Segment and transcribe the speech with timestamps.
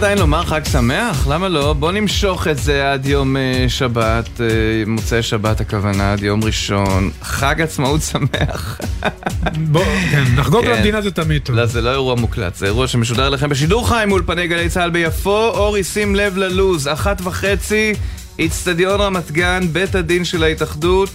[0.00, 1.26] עדיין לומר חג שמח?
[1.26, 1.72] למה לא?
[1.72, 4.46] בוא נמשוך את זה עד יום אה, שבת, אה,
[4.86, 7.10] מוצאי שבת הכוונה, עד יום ראשון.
[7.22, 8.80] חג עצמאות שמח.
[9.72, 10.70] בוא, כן, לחגוג כן.
[10.70, 11.56] למדינה זה תמיד טוב.
[11.56, 15.48] לא, זה לא אירוע מוקלט, זה אירוע שמשודר לכם בשידור חי מאולפני גלי צה"ל ביפו.
[15.48, 17.92] אורי, שים לב ללוז, אחת וחצי,
[18.38, 21.10] איצטדיון רמת גן, בית הדין של ההתאחדות.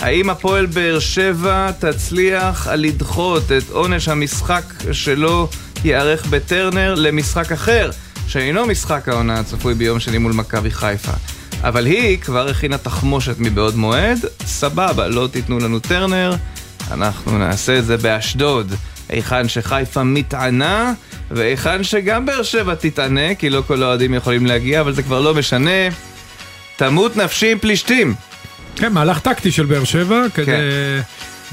[0.00, 5.48] האם הפועל באר שבע תצליח לדחות את עונש המשחק שלו
[5.84, 7.90] ייערך בטרנר למשחק אחר,
[8.32, 11.12] שאינו משחק העונה הצפוי ביום שני מול מכבי חיפה.
[11.62, 16.34] אבל היא כבר הכינה תחמושת מבעוד מועד, סבבה, לא תיתנו לנו טרנר,
[16.90, 18.74] אנחנו נעשה את זה באשדוד,
[19.08, 20.92] היכן שחיפה מתענה,
[21.30, 25.34] והיכן שגם באר שבע תתענה, כי לא כל האוהדים יכולים להגיע, אבל זה כבר לא
[25.34, 25.88] משנה.
[26.76, 28.14] תמות נפשי עם פלישתים.
[28.76, 31.00] כן, מהלך טקטי של באר שבע, כדי כן.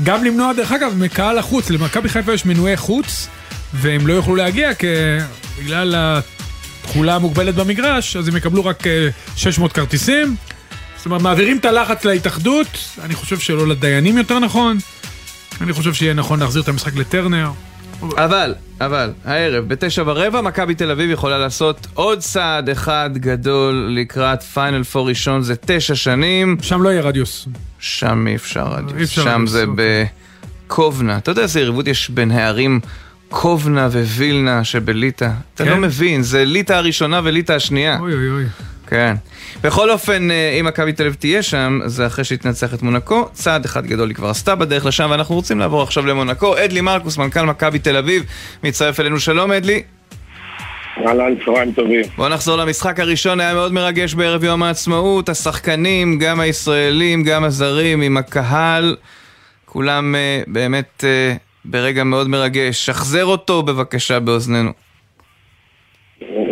[0.04, 3.28] גם למנוע, דרך אגב, מקהל החוץ, למכבי חיפה יש מנועי חוץ,
[3.74, 4.88] והם לא יוכלו להגיע, כי
[5.60, 6.20] בגלל
[6.90, 10.36] התכולה המוגבלת במגרש, אז הם יקבלו רק אה, 600 כרטיסים.
[10.98, 12.68] זאת אומרת, מעבירים את הלחץ להתאחדות,
[13.02, 14.78] אני חושב שלא לדיינים יותר נכון.
[15.62, 17.52] אני חושב שיהיה נכון להחזיר את המשחק לטרנר.
[18.02, 24.44] אבל, אבל, הערב, בתשע ורבע, מכבי תל אביב יכולה לעשות עוד צעד אחד גדול לקראת
[24.44, 27.48] פיינל פור ראשון, זה תשע שנים, שם לא יהיה רדיוס.
[27.80, 30.06] שם אי אפשר אי רדיוס, אפשר שם רדיוס, זה אוקיי.
[30.68, 31.18] בקובנה.
[31.18, 32.80] אתה יודע איזה יריבות יש בין הערים
[33.30, 35.30] קובנה ווילנה שבליטא?
[35.56, 35.70] אתה כן?
[35.70, 37.98] לא מבין, זה ליטא הראשונה וליטא השנייה.
[38.00, 38.46] אוי אוי אוי.
[38.88, 39.16] כן.
[39.64, 43.30] בכל אופן, אה, אם מכבי תל אביב תהיה שם, זה אחרי שהיא תנצח את מונקו.
[43.34, 46.58] צעד אחד גדול היא כבר עשתה בדרך לשם, ואנחנו רוצים לעבור עכשיו למונקו.
[46.58, 48.24] אדלי מרקוס, מנכ"ל מכבי תל אביב,
[48.64, 49.20] מצטרף אלינו.
[49.20, 49.84] שלום, אדלי.
[51.08, 52.02] אהלן, צהריים טובים.
[52.18, 55.30] בואו נחזור למשחק הראשון, היה מאוד מרגש בערב יום העצמאות.
[55.30, 58.96] השחקנים, גם הישראלים, גם הזרים, עם הקהל,
[59.66, 61.36] כולם אה, באמת אה,
[61.72, 62.86] ברגע מאוד מרגש.
[62.86, 64.72] שחזר אותו בבקשה באוזנינו.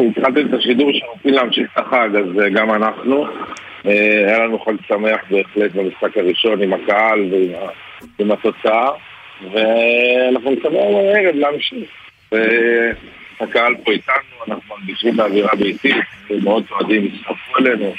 [0.09, 3.25] התחלתם את השידור שרוצים להמשיך את החג, אז אה, גם אנחנו.
[3.85, 3.91] אה,
[4.27, 7.19] היה לנו חג שמח בהחלט במשחק הראשון עם הקהל
[8.19, 8.89] ועם התוצאה,
[9.51, 11.89] ואנחנו נקווה הערב להמשיך.
[13.39, 14.15] הקהל פה איתנו,
[14.47, 15.95] אנחנו מרגישים באווירה ביתית,
[16.43, 17.93] מאות אוהדים הצטרפו אלינו.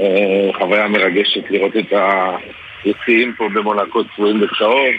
[0.00, 1.92] אה, חוויה מרגשת לראות את
[2.84, 4.92] היציעים פה במונקו צבועים בצהוב, אה,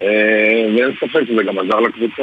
[0.00, 2.22] ואין ספק שזה גם עזר לקבוצה.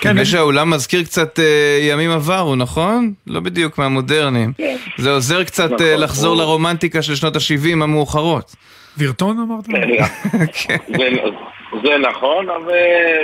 [0.00, 3.12] כן, נדמה שהאולם מזכיר קצת אה, ימים עברו, נכון?
[3.26, 4.52] לא בדיוק מהמודרניים.
[4.96, 8.56] זה עוזר קצת נכון, אה, לחזור הוא- לרומנטיקה של שנות ה-70 המאוחרות.
[8.98, 9.64] וירטון אמרת?
[10.66, 10.76] כן.
[10.88, 11.08] זה,
[11.84, 12.72] זה נכון, אבל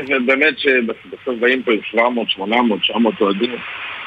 [0.08, 3.50] ובאמת שבסוף באים פה עם 700, 800, 900 אוהדים,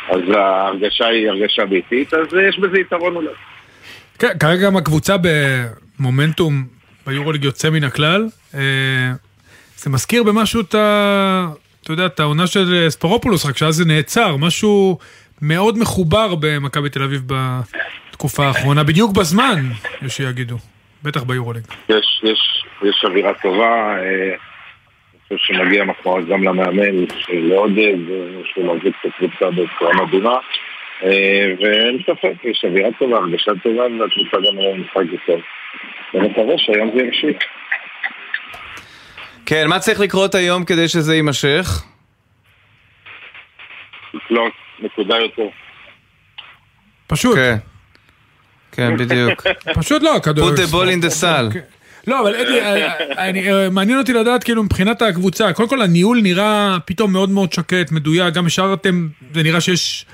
[0.10, 3.30] אז ההרגשה היא הרגשה ביתית, אז יש בזה יתרון אולי.
[4.20, 5.16] כן, כרגע גם הקבוצה
[6.00, 6.64] במומנטום
[7.08, 8.28] ביורוליג יוצא מן הכלל.
[8.54, 9.12] אה,
[9.76, 11.48] זה מזכיר במשהו את ה...
[11.84, 14.98] אתה יודע, את העונה של ספורופולוס, רק שאז זה נעצר, משהו
[15.42, 19.56] מאוד מחובר במכבי תל אביב בתקופה האחרונה, בדיוק בזמן,
[20.02, 20.56] יש שיגידו,
[21.04, 21.64] בטח ביורוליג.
[21.90, 24.36] יש, יש, יש אווירה טובה, אה,
[25.32, 30.38] אני חושב שמגיע מחמאות גם למאמן, לעודד, אה, שהוא מרגיש את הקבוצה בצורה מדהימה,
[31.62, 35.42] ואין ספק, יש אווירה טובה, הרגשה טובה, והקבוצה גם היום משחק טוב.
[36.14, 37.38] ונקווה שהיום זה ימשיך.
[39.50, 41.84] כן, מה צריך לקרות היום כדי שזה יימשך?
[44.14, 45.48] לקלוט נקודה יותר.
[47.08, 47.58] פשוט, כן.
[48.72, 49.48] כן, בדיוק.
[49.80, 50.50] פשוט לא, הכדור...
[50.50, 51.26] put the ball in the.
[51.54, 51.60] כן.
[52.08, 56.22] לא, אבל אדלי, אה, אני- אה, מעניין אותי לדעת כאילו מבחינת הקבוצה, קודם כל הניהול
[56.22, 60.06] נראה פתאום מאוד מאוד שקט, מדויק, גם השארתם, זה נראה שיש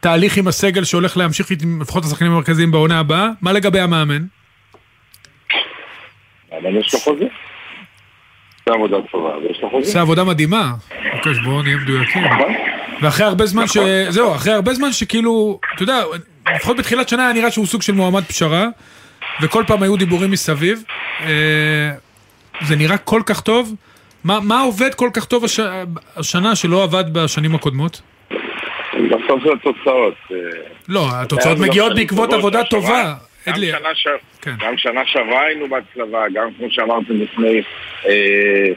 [0.00, 4.22] תהליך עם הסגל שהולך להמשיך עם לפחות השחקנים המרכזיים בעונה הבאה, מה לגבי המאמן?
[6.52, 7.24] אבל יש לו חוזה.
[8.68, 9.86] זה עבודה טובה, ויש לו חוזה.
[9.88, 10.72] עושה עבודה מדהימה.
[11.16, 12.24] אוקיי, אז בואו נהיה מדויקים.
[12.24, 12.54] נכון?
[13.02, 13.76] ואחרי הרבה זמן ש...
[14.08, 16.02] זהו, אחרי הרבה זמן שכאילו, אתה יודע,
[16.54, 18.66] לפחות בתחילת שנה היה נראה שהוא סוג של מועמד פשרה,
[19.42, 20.84] וכל פעם היו דיבורים מסביב.
[21.20, 21.90] אה,
[22.60, 23.74] זה נראה כל כך טוב.
[24.24, 25.60] מה, מה עובד כל כך טוב הש...
[26.16, 28.00] השנה שלא עבד בשנים הקודמות?
[28.94, 30.14] בסוף זה התוצאות.
[30.32, 30.36] אה,
[30.88, 33.14] לא, התוצאות גם מגיעות בעקבות עבודה טובה.
[33.46, 34.06] גם שנה ש-
[34.42, 34.54] כן.
[34.60, 37.62] גם שנה שעברה היינו בהצלבה, גם כמו שאמרתם לפני,
[38.06, 38.68] אה,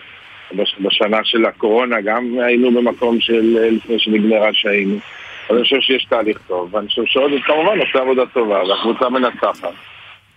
[0.56, 4.96] בש- בשנה של הקורונה, גם היינו במקום של אה, לפני שנגמרה שהיינו.
[5.50, 9.74] אז אני חושב שיש תהליך טוב, ואני חושב שעוד כמובן עושה עבודה טובה, והקבוצה מנצחת.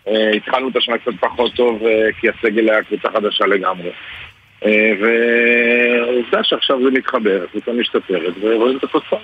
[0.08, 3.90] אה, התחלנו את השנה קצת פחות טוב, אה, כי הסגל היה קבוצה חדשה לגמרי.
[4.64, 9.19] אה, ועובדה שעכשיו זה מתחבר, הקבוצה משתפרת, ורואים את התוצאה.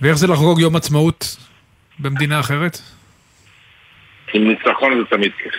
[0.00, 1.36] ואיך זה לחגוג יום עצמאות
[1.98, 2.78] במדינה אחרת?
[4.34, 5.54] עם ניצחון זה תמיד כיף.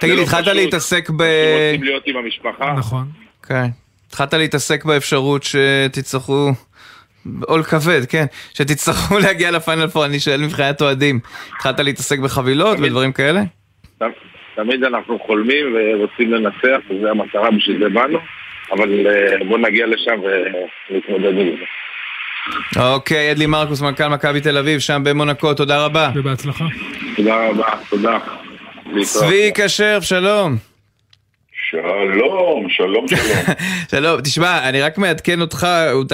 [0.00, 0.46] תגיד, לא התחלת.
[0.46, 1.22] להתעסק ב...
[1.22, 2.74] רוצים להיות עם המשפחה.
[2.78, 3.04] נכון.
[3.48, 3.66] כן.
[4.08, 6.50] התחלת להתעסק באפשרות שתצטרכו
[7.46, 8.24] עול כבד, כן.
[8.54, 11.20] שתצטרכו להגיע לפיינל פור, אני שואל מבחינת אוהדים.
[11.56, 13.40] התחלת להתעסק בחבילות ודברים כאלה?
[14.56, 18.18] תמיד אנחנו חולמים ורוצים לנצח, וזו המטרה, בשביל זה באנו,
[18.72, 20.20] אבל אה, בואו נגיע לשם
[20.90, 21.64] ונתמודד עם זה.
[22.76, 26.10] אוקיי, אדלי מרקוס, מנכ"ל מכבי תל אביב, שם במונקו, תודה רבה.
[26.14, 26.64] ובהצלחה.
[27.16, 28.18] תודה רבה, תודה.
[29.02, 30.56] צבי כשר, שלום.
[31.70, 33.56] שלום, שלום, שלום.
[33.90, 35.66] שלום, תשמע, אני רק מעדכן אותך,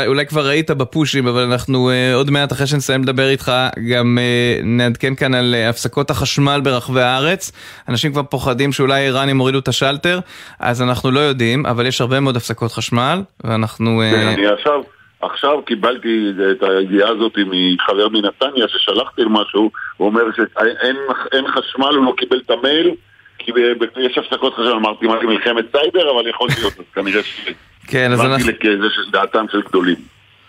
[0.07, 3.53] אולי כבר ראית בפושים, אבל אנחנו uh, עוד מעט אחרי שנסיים לדבר איתך,
[3.91, 7.53] גם uh, נעדכן כאן על uh, הפסקות החשמל ברחבי הארץ.
[7.89, 10.21] אנשים כבר פוחדים שאולי האיראנים הורידו את השלטר,
[10.61, 14.03] אז אנחנו לא יודעים, אבל יש הרבה מאוד הפסקות חשמל, ואנחנו...
[14.13, 14.81] כן, אני עכשיו...
[15.23, 22.15] עכשיו קיבלתי את הידיעה הזאת מחבר מנתניה ששלחתי משהו, הוא אומר שאין חשמל, הוא לא
[22.17, 22.91] קיבל את המייל
[23.39, 23.53] כי
[24.01, 27.51] יש הפסקות חשמל, אמרתי מה זה מלחמת סייבר, אבל יכול להיות, אז כנראה ש...
[27.87, 28.45] כן, אז אנחנו...
[28.63, 29.97] זה של דעתם של גדולים.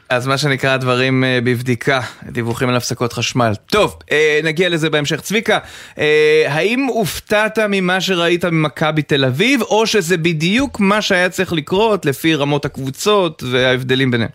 [0.09, 3.51] אז מה שנקרא הדברים uh, בבדיקה, דיווחים על הפסקות חשמל.
[3.65, 5.21] טוב, uh, נגיע לזה בהמשך.
[5.21, 5.59] צביקה,
[5.95, 5.99] uh,
[6.47, 12.35] האם הופתעת ממה שראית ממכבי תל אביב, או שזה בדיוק מה שהיה צריך לקרות לפי
[12.35, 14.29] רמות הקבוצות וההבדלים ביניהם?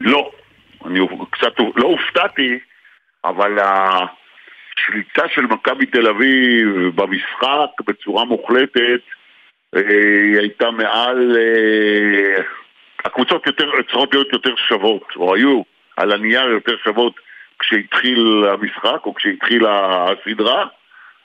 [0.00, 0.30] לא,
[0.86, 1.00] אני
[1.30, 2.58] קצת לא הופתעתי,
[3.24, 9.00] אבל השליטה של מכבי תל אביב במשחק בצורה מוחלטת
[9.76, 9.80] אה,
[10.22, 11.36] היא הייתה מעל...
[11.36, 12.42] אה,
[13.04, 15.62] הקבוצות יותר, צריכות להיות יותר שוות, או היו
[15.96, 17.14] על הנייר יותר שוות
[17.58, 20.66] כשהתחיל המשחק או כשהתחילה הסדרה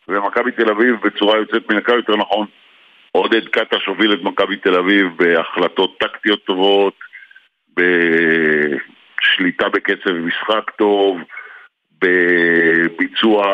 [0.08, 2.48] ומכבי תל אביב בצורה יוצאת מן הקו יותר נכון
[3.12, 6.94] עודד קטש הוביל את מכבי תל אביב בהחלטות טקטיות טובות,
[7.76, 11.18] בשליטה בקצב משחק טוב,
[12.02, 13.46] בביצוע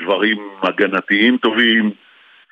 [0.00, 1.90] דברים הגנתיים טובים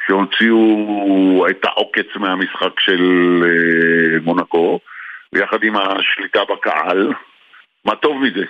[0.06, 3.02] שהוציאו את העוקץ מהמשחק של
[3.44, 4.80] אה, מונקו
[5.32, 7.12] ויחד עם השליטה בקהל,
[7.84, 8.44] מה טוב מזה?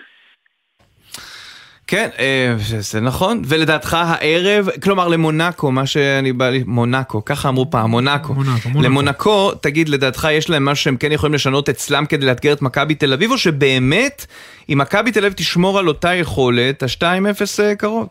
[1.91, 7.71] כן, אה, זה נכון, ולדעתך הערב, כלומר למונקו, מה שאני בא לי, מונקו, ככה אמרו
[7.71, 8.35] פעם, מונקו.
[8.35, 8.89] מונקו, מונקו.
[8.89, 12.95] למונקו, תגיד, לדעתך יש להם משהו שהם כן יכולים לשנות אצלם כדי לאתגר את מכבי
[12.95, 14.27] תל אביב, או שבאמת,
[14.73, 18.09] אם מכבי תל אביב תשמור על אותה יכולת, ה-2-0 אה, קרוב?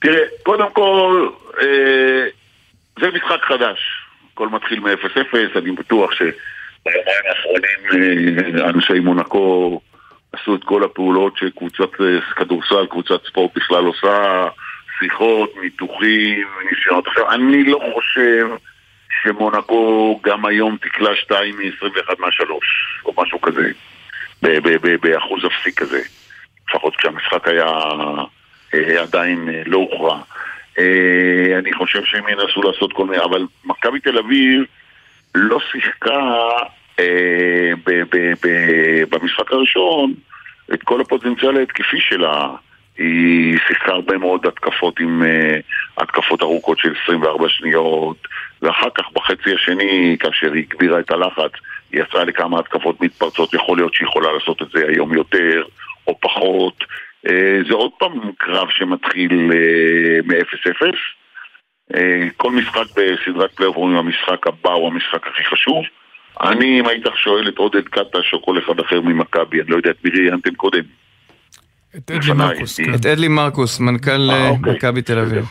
[0.00, 1.28] תראה, קודם כל,
[1.62, 2.26] אה,
[3.00, 3.78] זה משחק חדש.
[4.32, 9.80] הכל מתחיל מ-0-0, אני בטוח שביומיים האחרונים אה, אנשי מונקו...
[10.32, 14.48] עשו את כל הפעולות שקבוצת אה, כדורסל, קבוצת ספורט בכלל עושה,
[14.98, 17.06] שיחות, ניתוחים, ניסיונות.
[17.06, 18.46] עכשיו, אני לא חושב
[19.22, 22.50] שמונקו גם היום תקלע 2 מ-21 מה-3,
[23.04, 23.70] או משהו כזה,
[25.00, 26.00] באחוז אפסי כזה.
[26.68, 27.72] לפחות כשהמשחק היה
[28.74, 30.20] אה, עדיין אה, לא הוכרע.
[31.58, 34.64] אני חושב שהם ינסו לעשות כל מיני, אבל מכבי תל אביב
[35.34, 36.20] לא שיחקה
[39.10, 40.14] במשחק הראשון
[40.74, 42.48] את כל הפוטנציאל ההתקפי שלה.
[42.98, 48.16] היא שיחקה הרבה מאוד התקפות עם uh, התקפות ארוכות של 24 שניות
[48.62, 51.52] ואחר כך בחצי השני, כאשר היא הגבירה את הלחץ,
[51.92, 55.62] היא יצאה לכמה התקפות מתפרצות, יכול להיות שהיא יכולה לעשות את זה היום יותר
[56.06, 56.84] או פחות.
[57.26, 60.82] Uh, זה עוד פעם קרב שמתחיל uh, מ-0-0.
[61.92, 61.98] Uh,
[62.36, 65.84] כל משחק בסדרת פלייאוף אומרים המשחק הבא הוא המשחק הכי חשוב.
[66.42, 69.90] אני, אם היית שואל את עודד קטש או כל אחד אחר ממכבי, אני לא יודע
[69.90, 70.82] את מי ראיינתם קודם.
[71.96, 72.94] את אדלי מרקוס, כן.
[72.94, 74.72] את אדלי מרקוס, מנכ"ל אה, אוקיי.
[74.72, 75.44] מכבי תל אביב.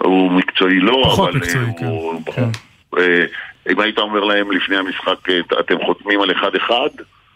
[0.00, 2.32] הוא מקצועי לא, פחות מקצועי, כן.
[2.32, 2.48] כן.
[2.98, 3.24] אה,
[3.70, 5.28] אם היית אומר להם לפני המשחק,
[5.60, 6.70] אתם חותמים על 1-1,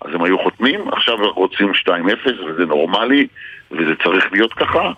[0.01, 1.91] אז הם היו חותמים, עכשיו רוצים 2-0,
[2.27, 3.27] וזה נורמלי,
[3.71, 4.93] וזה צריך להיות ככה.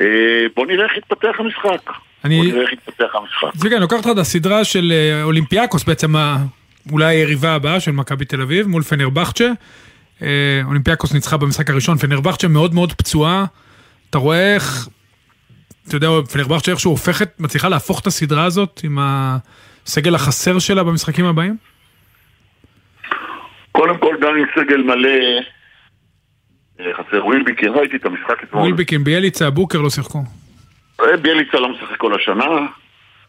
[0.00, 1.92] אה, בוא נראה איך יתפתח המשחק.
[2.24, 2.36] אני...
[2.36, 3.54] בוא נראה איך יתפתח המשחק.
[3.54, 6.12] זה כן, לוקח אותך את הסדרה של אולימפיאקוס, בעצם
[6.92, 9.52] אולי היריבה הבאה של מכבי תל אביב מול פנרבכצ'ה.
[10.22, 13.44] אה, אולימפיאקוס ניצחה במשחק הראשון, פנרבכצ'ה מאוד מאוד פצועה.
[14.10, 14.88] אתה רואה איך,
[15.88, 21.24] אתה יודע, פנרבכצ'ה איכשהו הופכת, מצליחה להפוך את הסדרה הזאת עם הסגל החסר שלה במשחקים
[21.24, 21.56] הבאים?
[23.72, 25.08] קודם כל גם עם סגל מלא
[26.80, 28.62] אה, חסר ווילביקין, ראיתי את המשחק אתמול.
[28.62, 30.22] ווילביקין, ביילצה, בוקר לא שיחקו.
[31.00, 32.44] אה, ביילצה לא משחק כל השנה,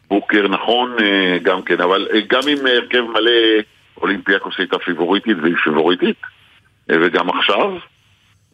[0.10, 3.32] בוקר נכון אה, גם כן, אבל אה, גם עם הרכב מלא
[3.98, 6.16] אולימפיאקוס הייתה פיבוריטית והיא פיבוריטית,
[6.92, 7.78] אה, וגם עכשיו,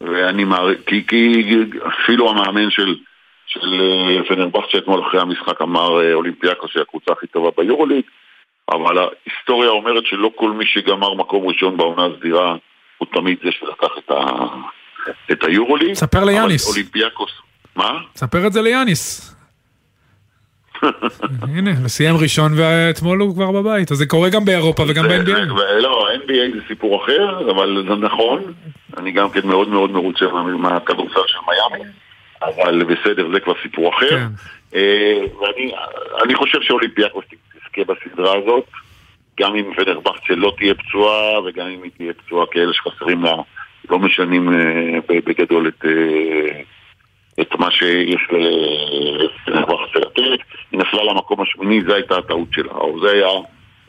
[0.00, 2.96] ואני מעריך, כי, כי אפילו המאמן של,
[3.46, 3.70] של
[4.28, 8.04] פנרבכט שאתמול אחרי המשחק אמר אולימפיאקוס היא הקבוצה הכי טובה ביורוליג,
[8.72, 12.56] אבל ההיסטוריה אומרת שלא כל מי שגמר מקום ראשון בעונה הסדירה
[12.98, 14.24] הוא תמיד זה שלקח את, ה,
[15.32, 15.94] את היורוליג.
[15.94, 16.68] ספר ליאניס.
[16.68, 17.30] אולימפיאקוס,
[17.76, 17.98] מה?
[18.14, 19.35] ספר את זה ליאניס.
[21.42, 25.80] הנה, וסיים ראשון ואתמול הוא כבר בבית, אז זה קורה גם באירופה וגם ב-NBA.
[25.80, 28.42] לא, NBA זה סיפור אחר, אבל זה נכון.
[28.96, 30.24] אני גם כן מאוד מאוד מרוצה
[30.58, 31.90] מהכדורסל של מיאמי,
[32.42, 34.10] אבל בסדר, זה כבר סיפור אחר.
[34.10, 34.26] כן.
[34.74, 38.64] אה, ואני חושב שאולימפיאקוס תזכה בסדרה הזאת,
[39.40, 43.34] גם אם פנרבכצ'ה לא תהיה פצועה, וגם אם היא תהיה פצועה כאלה שחסרים לה,
[43.90, 45.84] לא משנים אה, בגדול את...
[47.40, 53.10] את מה שיש לפנרבכצ'ה לתת, היא נפלה למקום השמיני, זו הייתה הטעות שלה, או זה
[53.10, 53.28] היה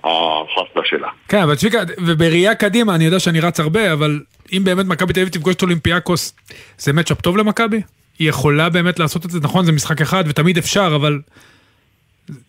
[0.03, 1.07] הפסטה שלה.
[1.27, 4.19] כן, אבל צביקה, ובראייה קדימה, אני יודע שאני רץ הרבה, אבל
[4.53, 6.35] אם באמת מכבי תל אביב תפגוש את אולימפיאקוס,
[6.77, 7.81] זה מצ'אפ טוב למכבי?
[8.19, 11.19] היא יכולה באמת לעשות את זה, נכון, זה משחק אחד ותמיד אפשר, אבל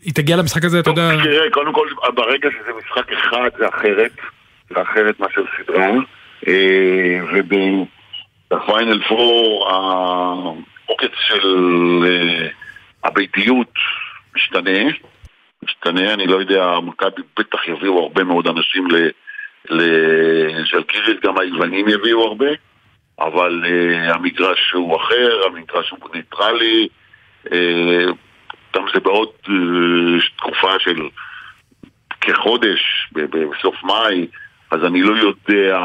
[0.02, 1.10] היא תגיע למשחק הזה, אתה יודע...
[1.22, 4.12] תראה, קודם כל, ברגע שזה משחק אחד זה אחרת,
[4.70, 5.90] זה אחרת מאשר סדרה,
[6.48, 7.20] אה,
[8.50, 9.68] ובפיינל פור
[10.88, 11.46] העוקץ של
[12.06, 12.48] אה,
[13.04, 13.72] הביתיות
[14.36, 14.80] משתנה,
[15.62, 18.88] משתנה, אני לא יודע, מכבי בטח יביאו הרבה מאוד אנשים
[19.70, 22.46] לז'לגיריס, גם היוונים יביאו הרבה,
[23.20, 26.88] אבל uh, המגרש הוא אחר, המגרש הוא ניטרלי,
[27.46, 27.50] uh,
[28.76, 29.50] גם זה בעוד uh,
[30.36, 31.08] תקופה של
[32.20, 34.26] כחודש, בסוף מאי,
[34.70, 35.78] אז אני לא יודע,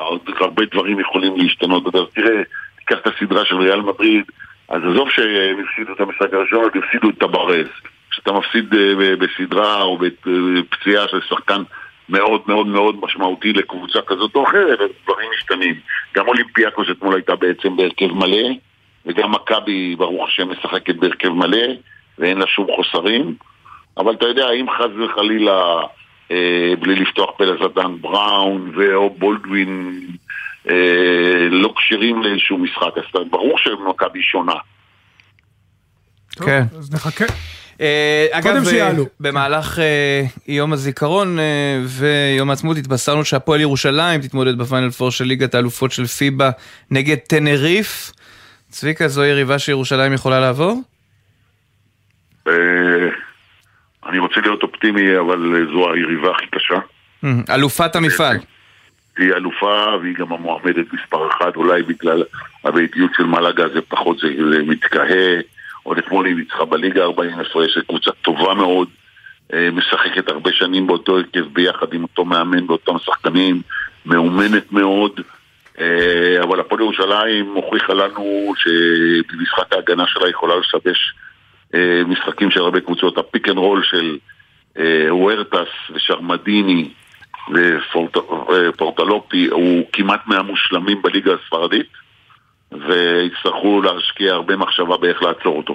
[0.00, 1.94] עוד הרבה דברים יכולים להשתנות.
[1.94, 2.42] אז תראה,
[2.86, 4.24] תיקח את הסדרה של ריאל מדריד,
[4.68, 7.66] אז עזוב שהם הפסידו את המשחק הראשון, הם הפסידו את הברז.
[8.10, 8.74] כשאתה מפסיד
[9.18, 11.62] בסדרה או בפציעה של שחקן
[12.08, 15.74] מאוד מאוד מאוד משמעותי לקבוצה כזאת או אחרת, דברים משתנים.
[16.16, 18.48] גם אולימפיאקוס אתמול הייתה בעצם בהרכב מלא,
[19.06, 21.66] וגם מכבי, ברוך השם, משחקת בהרכב מלא,
[22.18, 23.34] ואין לה שום חוסרים.
[23.98, 25.80] אבל אתה יודע, אם חס וחלילה,
[26.30, 30.16] אה, בלי לפתוח פה לזדן בראון ואו בולדווין אה,
[31.50, 34.54] לא כשירים לאיזשהו משחק, אז ברור שמכבי שונה.
[36.44, 36.62] כן.
[36.78, 37.24] אז נחכה.
[37.80, 41.38] אה, אגב, אה, במהלך אה, יום הזיכרון
[41.84, 46.50] ויום העצמאות התבשרנו שהפועל ירושלים תתמודד בפיינל פור של ליגת האלופות של פיבה
[46.90, 48.12] נגד טנריף.
[48.70, 50.80] צביקה, זו יריבה שירושלים יכולה לעבור?
[54.08, 56.74] אני רוצה להיות אופטימי, אבל זו היריבה הכי קשה.
[57.54, 58.36] אלופת המפעל.
[59.18, 62.22] היא אלופה והיא גם המועמדת מספר אחת, אולי בגלל
[62.64, 64.28] הביתיות של מלאגה זה פחות זה
[64.66, 65.40] מתקהה.
[65.82, 68.88] עוד אתמול היא ניצחה בליגה 40 הפרש, קבוצה טובה מאוד,
[69.54, 73.62] אה, משחקת הרבה שנים באותו הרכב ביחד עם אותו מאמן באותם שחקנים,
[74.06, 75.20] מאומנת מאוד,
[75.80, 81.14] אה, אבל הפועל ירושלים הוכיחה לנו שבמשחק ההגנה שלה יכולה לשבש
[81.74, 84.18] אה, משחקים של הרבה קבוצות, ה pick and roll של
[85.10, 86.88] וורטס ושרמדיני
[87.48, 91.90] ופורטלופי הוא כמעט מהמושלמים בליגה הספרדית
[92.72, 95.74] ויצטרכו להשקיע הרבה מחשבה באיך לעצור אותו.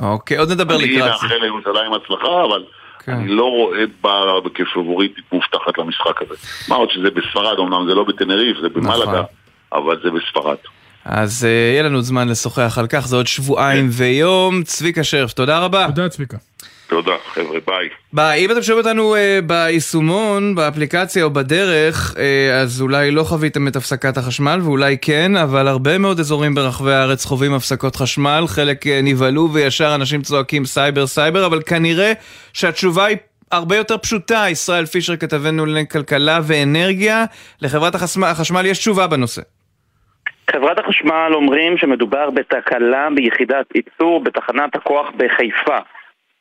[0.00, 1.02] אוקיי, עוד נדבר לקראת זה.
[1.02, 2.64] אני מאחל לירושלים הצלחה, אבל
[3.04, 3.12] כן.
[3.12, 4.10] אני לא רואה בה
[4.54, 6.34] כפבוריטית מובטחת למשחק הזה.
[6.68, 9.24] מה עוד שזה בספרד, אמנם זה לא בטנריף, זה במלאגה, נכון.
[9.72, 10.56] אבל זה בספרד.
[11.04, 14.04] אז uh, יהיה לנו זמן לשוחח על כך, זה עוד שבועיים כן.
[14.04, 14.62] ויום.
[14.62, 15.86] צביקה שרף, תודה רבה.
[15.86, 16.36] תודה צביקה.
[16.86, 17.88] תודה, חבר'ה, ביי.
[18.12, 18.44] ביי.
[18.44, 22.18] אם אתם שומעים אותנו אה, ביישומון, באפליקציה או בדרך, אה,
[22.62, 27.24] אז אולי לא חוויתם את הפסקת החשמל, ואולי כן, אבל הרבה מאוד אזורים ברחבי הארץ
[27.24, 32.12] חווים הפסקות חשמל, חלק אה, נבהלו וישר אנשים צועקים סייבר סייבר, אבל כנראה
[32.52, 33.16] שהתשובה היא...
[33.52, 37.24] הרבה יותר פשוטה, ישראל פישר כתבנו לענייני כלכלה ואנרגיה,
[37.62, 39.42] לחברת החשמל יש תשובה בנושא.
[40.50, 45.78] חברת החשמל אומרים שמדובר בתקלה ביחידת ייצור בתחנת הכוח בחיפה.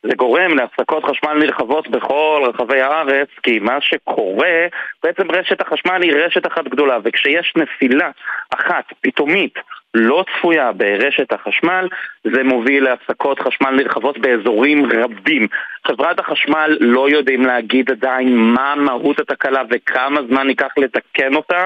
[0.03, 4.67] זה גורם להפסקות חשמל נרחבות בכל רחבי הארץ, כי מה שקורה,
[5.03, 8.09] בעצם רשת החשמל היא רשת אחת גדולה, וכשיש נפילה
[8.53, 9.53] אחת פתאומית
[9.93, 11.87] לא צפויה ברשת החשמל,
[12.23, 15.47] זה מוביל להפסקות חשמל נרחבות באזורים רבים.
[15.87, 21.63] חברת החשמל לא יודעים להגיד עדיין מה מהות התקלה וכמה זמן ייקח לתקן אותה,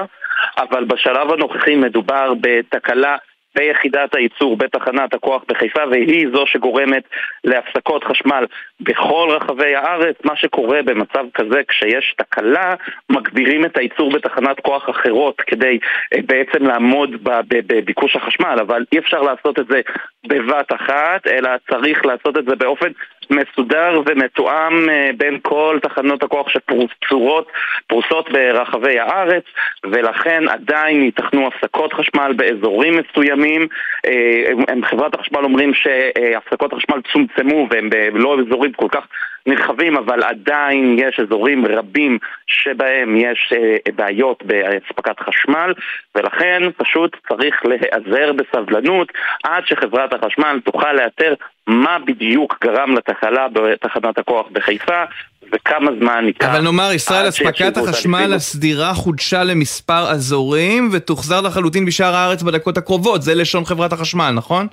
[0.58, 3.16] אבל בשלב הנוכחי מדובר בתקלה
[3.56, 7.02] ביחידת הייצור בתחנת הכוח בחיפה והיא זו שגורמת
[7.44, 8.44] להפסקות חשמל
[8.80, 10.16] בכל רחבי הארץ.
[10.24, 12.74] מה שקורה במצב כזה כשיש תקלה,
[13.10, 15.78] מגבירים את הייצור בתחנת כוח אחרות כדי
[16.14, 17.10] אה, בעצם לעמוד
[17.48, 19.80] בביקוש החשמל, אבל אי אפשר לעשות את זה
[20.26, 22.88] בבת אחת, אלא צריך לעשות את זה באופן
[23.30, 27.48] מסודר ומתואם אה, בין כל תחנות הכוח שפרוסות
[27.86, 29.44] פרוסות ברחבי הארץ
[29.84, 33.66] ולכן עדיין ייתכנו הפסקות חשמל באזורים מסוימים.
[34.06, 34.44] אה,
[34.84, 39.06] חברת החשמל אומרים שהפסקות החשמל צומצמו והם לא אזורים כל כך
[39.48, 45.72] נרחבים, אבל עדיין יש אזורים רבים שבהם יש אה, בעיות באספקת חשמל,
[46.14, 49.12] ולכן פשוט צריך להיעזר בסבלנות
[49.44, 51.34] עד שחברת החשמל תוכל לאתר
[51.66, 55.04] מה בדיוק גרם לתקלה בתחנת הכוח בחיפה,
[55.52, 56.46] וכמה זמן ייקח.
[56.46, 63.22] אבל נאמר, ישראל, אספקת החשמל הסדירה חודשה למספר אזורים ותוחזר לחלוטין בשאר הארץ בדקות הקרובות,
[63.22, 64.66] זה לשון חברת החשמל, נכון?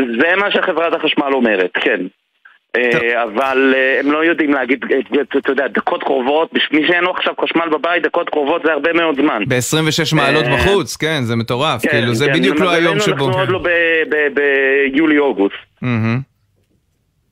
[0.00, 2.00] זה מה שחברת החשמל אומרת, כן.
[2.76, 7.10] אה, אבל אה, הם לא יודעים להגיד, אה, אתה יודע, דקות קרובות, מי שאין לו
[7.10, 9.42] עכשיו חשמל בבית, דקות קרובות זה הרבה מאוד זמן.
[9.48, 13.28] ב-26 מעלות בחוץ, כן, זה מטורף, כן, כאילו, זה כן, בדיוק לא היום שבו.
[13.28, 13.62] אנחנו עוד לא
[14.34, 15.54] ביולי-אוגוסט.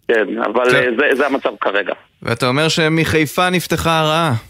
[0.09, 0.65] כן, אבל
[1.13, 1.93] זה המצב כרגע.
[2.23, 4.33] ואתה אומר שמחיפה נפתחה הרעה.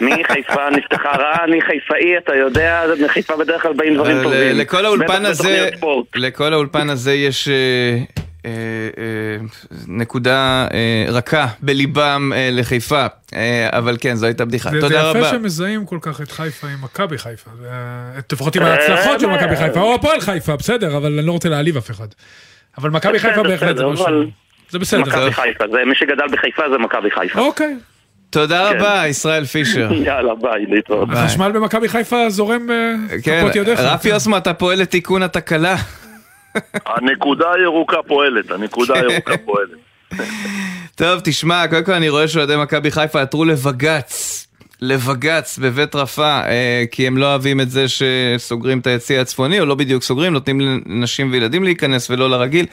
[0.00, 4.56] מחיפה נפתחה רעה, אני חיפאי, אתה יודע, מחיפה בדרך כלל באים דברים טובים.
[4.56, 5.68] לכל האולפן הזה,
[6.14, 7.48] לכל האולפן הזה יש
[9.88, 13.06] נקודה אה, רכה בליבם לחיפה,
[13.72, 14.70] אבל כן, זו הייתה בדיחה.
[14.80, 15.12] תודה רבה.
[15.12, 17.50] זה יפה שמזהים כל כך את חיפה עם מכבי חיפה,
[18.32, 21.76] לפחות עם ההצלחות של מכבי חיפה, או הפועל חיפה, בסדר, אבל אני לא רוצה להעליב
[21.76, 22.08] אף אחד.
[22.78, 24.06] אבל מכבי חיפה בהחלט זה משהו.
[24.70, 25.00] זה בסדר.
[25.00, 27.40] מכבי חיפה, מי שגדל בחיפה זה מכבי חיפה.
[27.40, 27.76] אוקיי.
[28.30, 28.76] תודה כן.
[28.76, 29.92] רבה, ישראל פישר.
[30.06, 31.08] יאללה, ביי, להתראות.
[31.12, 33.80] החשמל במכבי חיפה זורם בכפות ידיך.
[33.80, 35.76] רפי אוסמה, אתה פועל לתיקון התקלה.
[36.86, 39.78] הנקודה הירוקה פועלת, הנקודה הירוקה פועלת.
[40.94, 44.44] טוב, תשמע, קודם כל אני רואה שאוהדי מכבי חיפה עתרו לבג"ץ.
[44.80, 49.66] לבג"ץ בבית רפה, אה, כי הם לא אוהבים את זה שסוגרים את היציא הצפוני, או
[49.66, 52.66] לא בדיוק סוגרים, נותנים לנשים וילדים להיכנס ולא לרגיל.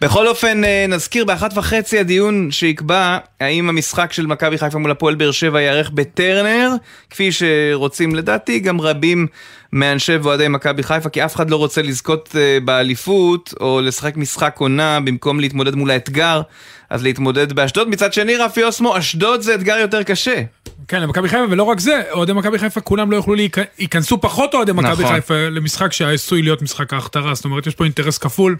[0.00, 5.14] בכל אופן, אה, נזכיר באחת וחצי הדיון שיקבע האם המשחק של מכבי חיפה מול הפועל
[5.14, 6.70] באר שבע ייערך בטרנר,
[7.10, 9.26] כפי שרוצים לדעתי גם רבים
[9.72, 14.56] מאנשי ואוהדי מכבי חיפה, כי אף אחד לא רוצה לזכות אה, באליפות, או לשחק משחק
[14.58, 16.42] עונה במקום להתמודד מול האתגר,
[16.90, 17.88] אז להתמודד באשדוד.
[17.88, 20.42] מצד שני, רפי אוסמו, אשדוד זה אתגר יותר קשה.
[20.88, 24.72] כן, למכבי חיפה, ולא רק זה, אוהדי מכבי חיפה כולם לא יוכלו להיכנסו פחות אוהדי
[24.72, 25.14] מכבי נכון.
[25.14, 28.56] חיפה למשחק שעשוי להיות משחק ההכתרה, זאת אומרת, יש פה אינטרס כפול,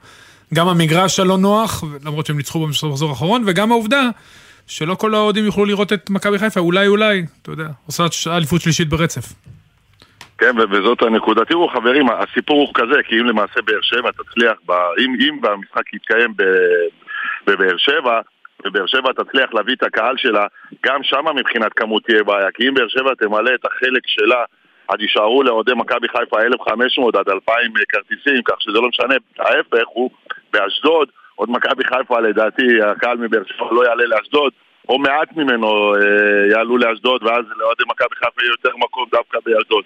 [0.54, 4.02] גם המגרש הלא נוח, למרות שהם ניצחו במחזור האחרון, וגם העובדה
[4.66, 8.88] שלא כל האוהדים יוכלו לראות את מכבי חיפה, אולי אולי, אתה יודע, עושה אליפות שלישית
[8.88, 9.32] ברצף.
[10.38, 11.44] כן, וזאת הנקודה.
[11.44, 14.72] תראו חברים, הסיפור הוא כזה, כי אם למעשה באר שבע תצליח, ב...
[14.72, 16.34] אם, אם המשחק יתקיים
[17.46, 18.20] בבאר שבע,
[18.64, 20.46] ובאר שבע תצליח להביא את הקהל שלה,
[20.86, 22.50] גם שמה מבחינת כמות תהיה בעיה.
[22.50, 24.44] כי אם באר שבע תמלא את החלק שלה,
[24.88, 30.10] אז יישארו לאוהדי מכבי חיפה 1,500 עד 2,000 כרטיסים, כך שזה לא משנה, ההפך הוא
[30.52, 34.52] באשדוד, עוד מכבי חיפה לדעתי, הקהל מבאר שבע לא יעלה לאשדוד,
[34.88, 39.84] או מעט ממנו אה, יעלו לאשדוד, ואז לאוהדי מכבי חיפה יהיה יותר מקום דווקא באשדוד.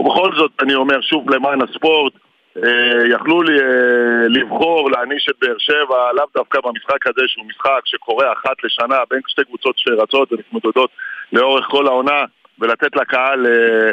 [0.00, 2.12] ובכל זאת, אני אומר שוב למען הספורט,
[2.56, 7.80] אה, יכלו לי, אה, לבחור להעניש את באר שבע, לאו דווקא במשחק הזה שהוא משחק
[7.84, 10.90] שקורה אחת לשנה בין שתי קבוצות שרצות ומתמודדות
[11.32, 12.24] לאורך כל העונה
[12.58, 13.92] ולתת לקהל, אה,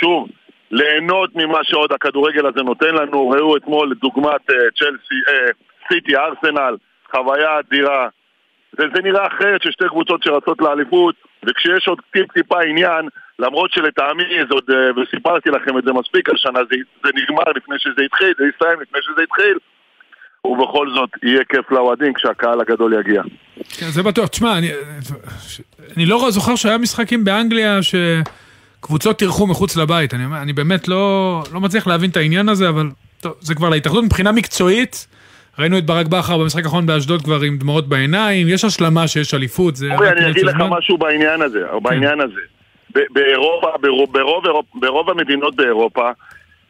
[0.00, 0.28] שוב,
[0.70, 3.28] ליהנות ממה שעוד הכדורגל הזה נותן לנו.
[3.28, 4.46] ראו אתמול דוגמת
[4.78, 5.14] צ'לסי,
[5.88, 6.76] סיטי, ארסנל,
[7.10, 8.08] חוויה אדירה.
[8.72, 11.14] זה, זה נראה אחרת ששתי קבוצות שרצות לאליפות
[11.46, 16.60] וכשיש עוד טיפ טיפה עניין למרות שלטעמי עוד, אה, וסיפרתי לכם את זה מספיק השנה,
[16.70, 19.58] זה, זה נגמר לפני שזה התחיל, זה יסתיים לפני שזה התחיל,
[20.44, 23.22] ובכל זאת יהיה כיף לאוהדים כשהקהל הגדול יגיע.
[23.78, 24.28] כן, זה בטוח.
[24.28, 24.70] תשמע, אני,
[25.96, 30.14] אני לא זוכר שהיה משחקים באנגליה שקבוצות אירחו מחוץ לבית.
[30.14, 32.86] אני, אני באמת לא, לא מצליח להבין את העניין הזה, אבל
[33.20, 35.06] טוב, זה כבר להתאחדות מבחינה מקצועית.
[35.58, 39.76] ראינו את ברק בכר במשחק האחרון באשדוד כבר עם דמעות בעיניים, יש השלמה שיש אליפות,
[39.76, 39.94] זה...
[39.94, 42.40] אורי, אני אגיד לך משהו בעניין הזה, או בעניין הזה.
[43.10, 46.10] באירופה, ברוב, ברוב, ברוב המדינות באירופה,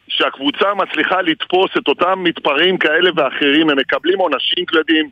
[0.07, 5.09] שהקבוצה מצליחה לתפוס את אותם מתפרעים כאלה ואחרים, הם מקבלים עונשים כבדים,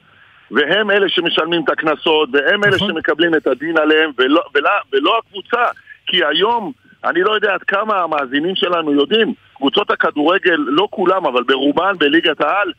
[0.52, 2.88] והם אלה שמשלמים את הקנסות, והם אלה נכון.
[2.88, 5.64] שמקבלים את הדין עליהם, ולא, ולא, ולא הקבוצה.
[6.08, 6.72] כי היום,
[7.04, 12.42] אני לא יודע עד כמה המאזינים שלנו יודעים, קבוצות הכדורגל, לא כולם, אבל ברובן בליגת
[12.42, 12.72] העל,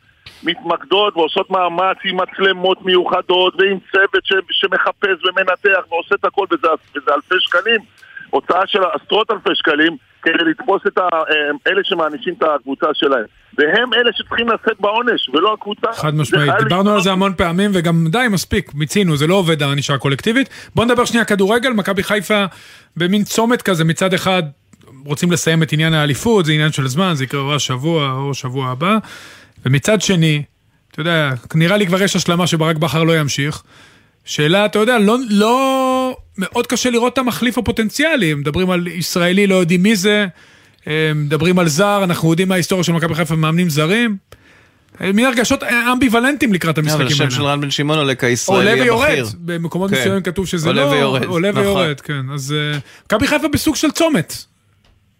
[0.43, 6.67] מתמקדות ועושות מאמץ עם מצלמות מיוחדות ועם צוות ש, שמחפש ומנתח ועושה את הכל וזה,
[6.95, 7.81] וזה אלפי שקלים
[8.29, 11.03] הוצאה של עשרות אלפי שקלים כדי לתפוס את אה,
[11.67, 13.25] אלה שמענישים את הקבוצה שלהם.
[13.57, 15.87] והם אלה שצריכים לשאת בעונש, ולא הקבוצה.
[15.93, 19.93] חד משמעית, דיברנו על זה המון פעמים, וגם די, מספיק, מיצינו, זה לא עובד הענישה
[19.93, 20.49] הקולקטיבית.
[20.75, 22.45] בוא נדבר שנייה כדורגל, מכבי חיפה
[22.97, 24.43] במין צומת כזה, מצד אחד
[25.05, 28.69] רוצים לסיים את עניין האליפות, זה עניין של זמן, זה יקרה או השבוע או שבוע
[28.69, 28.97] הבא.
[29.67, 30.43] ומצד שני,
[30.91, 33.63] אתה יודע, נראה לי כבר יש השלמה שברק בכר לא ימשיך.
[34.25, 39.55] שאלה, אתה יודע, לא, לא מאוד קשה לראות את המחליף הפוטנציאלי, מדברים על ישראלי, לא
[39.55, 40.27] יודעים מי זה,
[41.15, 44.17] מדברים על זר, אנחנו יודעים מההיסטוריה של מכבי חיפה מאמנים זרים.
[45.01, 47.51] מין הרגשות אמביוולנטים לקראת אבל המשחקים השם של האלה.
[47.51, 49.25] רן בן שמעון עולה עולה כישראלי ויורד, הבכיר.
[49.39, 49.99] במקומות כן.
[49.99, 50.89] מסוימים כתוב שזה עולה לא...
[50.89, 51.63] ויורד, עולה נכון.
[51.63, 52.29] ויורד, כן.
[52.33, 54.33] אז אה, מכבי חיפה בסוג של צומת.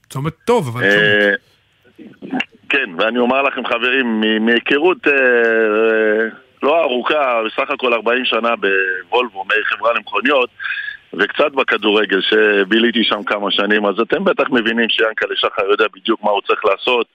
[0.10, 1.40] צומת טוב, אבל צומת.
[2.70, 6.28] כן, ואני אומר לכם חברים, מהיכרות אה, אה,
[6.64, 10.50] לא ארוכה, בסך הכל 40 שנה בוולבו, חברה למכוניות,
[11.14, 16.32] וקצת בכדורגל, שביליתי שם כמה שנים, אז אתם בטח מבינים שיאנקלה שחר יודע בדיוק מה
[16.32, 17.08] הוא צריך לעשות.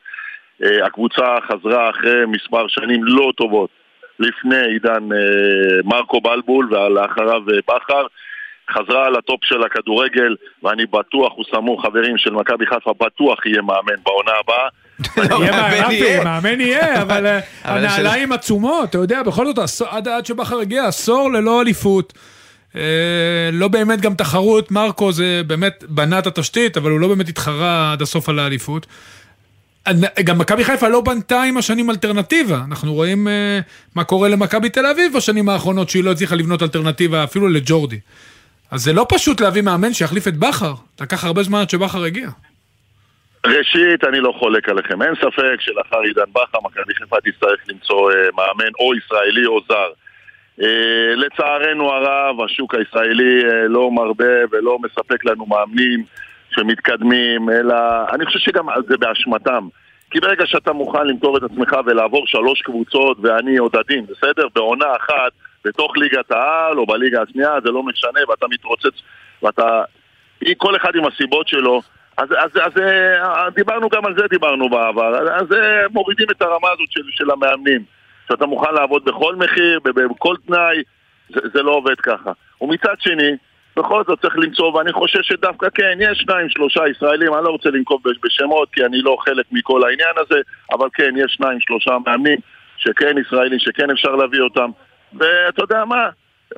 [0.62, 3.70] אה, הקבוצה חזרה אחרי מספר שנים לא טובות,
[4.18, 8.06] לפני עידן אה, מרקו בלבול ולאחריו אה, בכר.
[8.70, 14.02] חזרה לטופ של הכדורגל, ואני בטוח, הוא סמוך, חברים של מכבי חיפה, בטוח יהיה מאמן
[14.04, 14.68] בעונה הבאה.
[15.16, 15.52] לא, יהיה
[16.24, 17.02] מאמן יהיה.
[17.02, 19.58] אבל אה, הנעליים עצומות, אתה יודע, בכל זאת,
[20.06, 22.12] עד שבכר הגיע, עשור ללא אליפות.
[22.76, 22.80] אה,
[23.52, 27.92] לא באמת גם תחרות, מרקו זה באמת בנה את התשתית, אבל הוא לא באמת התחרה
[27.92, 28.86] עד הסוף על האליפות.
[29.86, 33.32] הנ- גם מכבי חיפה לא בנתה עם השנים אלטרנטיבה, אנחנו רואים אה,
[33.94, 37.98] מה קורה למכבי תל אביב בשנים האחרונות, שהיא לא הצליחה לבנות אלטרנטיבה אפילו לג'ורדי.
[38.70, 42.28] אז זה לא פשוט להביא מאמן שיחליף את בכר, לקח הרבה זמן עד שבכר הגיע.
[43.46, 45.02] ראשית, אני לא חולק עליכם.
[45.02, 49.90] אין ספק שלאחר עידן בכר, מכבי חיפה תצטרך למצוא אה, מאמן או ישראלי או זר.
[50.62, 56.04] אה, לצערנו הרב, השוק הישראלי אה, לא מרבה ולא מספק לנו מאמנים
[56.50, 57.74] שמתקדמים, אלא
[58.12, 59.68] אני חושב שגם זה באשמתם.
[60.10, 64.46] כי ברגע שאתה מוכן למכור את עצמך ולעבור שלוש קבוצות ואני עודדים, בסדר?
[64.54, 65.32] בעונה אחת,
[65.64, 69.02] בתוך ליגת העל או בליגה השנייה, זה לא משנה, ואתה מתרוצץ,
[69.42, 69.82] ואתה...
[70.56, 71.82] כל אחד עם הסיבות שלו.
[72.16, 75.34] אז, אז, אז אה, דיברנו גם על זה, דיברנו בעבר.
[75.34, 77.82] אז אה, מורידים את הרמה הזאת של, של המאמנים.
[78.28, 80.82] שאתה מוכן לעבוד בכל מחיר, בכל תנאי,
[81.28, 82.32] זה, זה לא עובד ככה.
[82.60, 83.30] ומצד שני,
[83.76, 87.70] בכל זאת צריך למצוא, ואני חושב שדווקא כן, יש שניים, שלושה ישראלים, אני לא רוצה
[87.70, 90.40] לנקוב בש- בשמות, כי אני לא חלק מכל העניין הזה,
[90.72, 92.38] אבל כן, יש שניים, שלושה מאמנים,
[92.76, 94.70] שכן ישראלים, שכן אפשר להביא אותם.
[95.12, 96.08] ואתה יודע מה?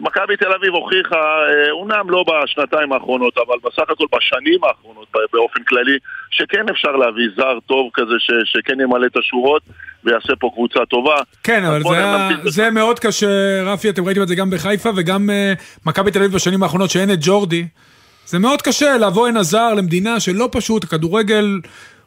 [0.00, 5.62] מכבי תל אביב הוכיחה, אה, אומנם לא בשנתיים האחרונות, אבל בסך הכל בשנים האחרונות באופן
[5.62, 5.98] כללי,
[6.30, 9.62] שכן אפשר להביא זר טוב כזה ש, שכן ימלא את השורות
[10.04, 11.16] ויעשה פה קבוצה טובה.
[11.42, 15.30] כן, אבל זה, היה, זה מאוד קשה, רפי, אתם ראיתם את זה גם בחיפה וגם
[15.30, 17.66] uh, מכבי תל אביב בשנים האחרונות שאין את ג'ורדי.
[18.26, 21.60] זה מאוד קשה לבוא הנה זר למדינה שלא פשוט, הכדורגל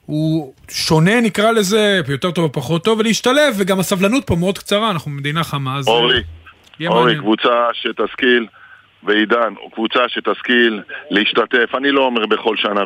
[0.05, 4.91] הוא שונה נקרא לזה, יותר טוב או פחות טוב, ולהשתלב, וגם הסבלנות פה מאוד קצרה,
[4.91, 5.87] אנחנו מדינה חמה, אז...
[5.87, 6.21] אה, אורלי,
[6.79, 7.19] מעניין.
[7.19, 8.47] קבוצה שתשכיל,
[9.03, 12.81] ועידן, קבוצה שתשכיל להשתתף, אני לא אומר בכל שנה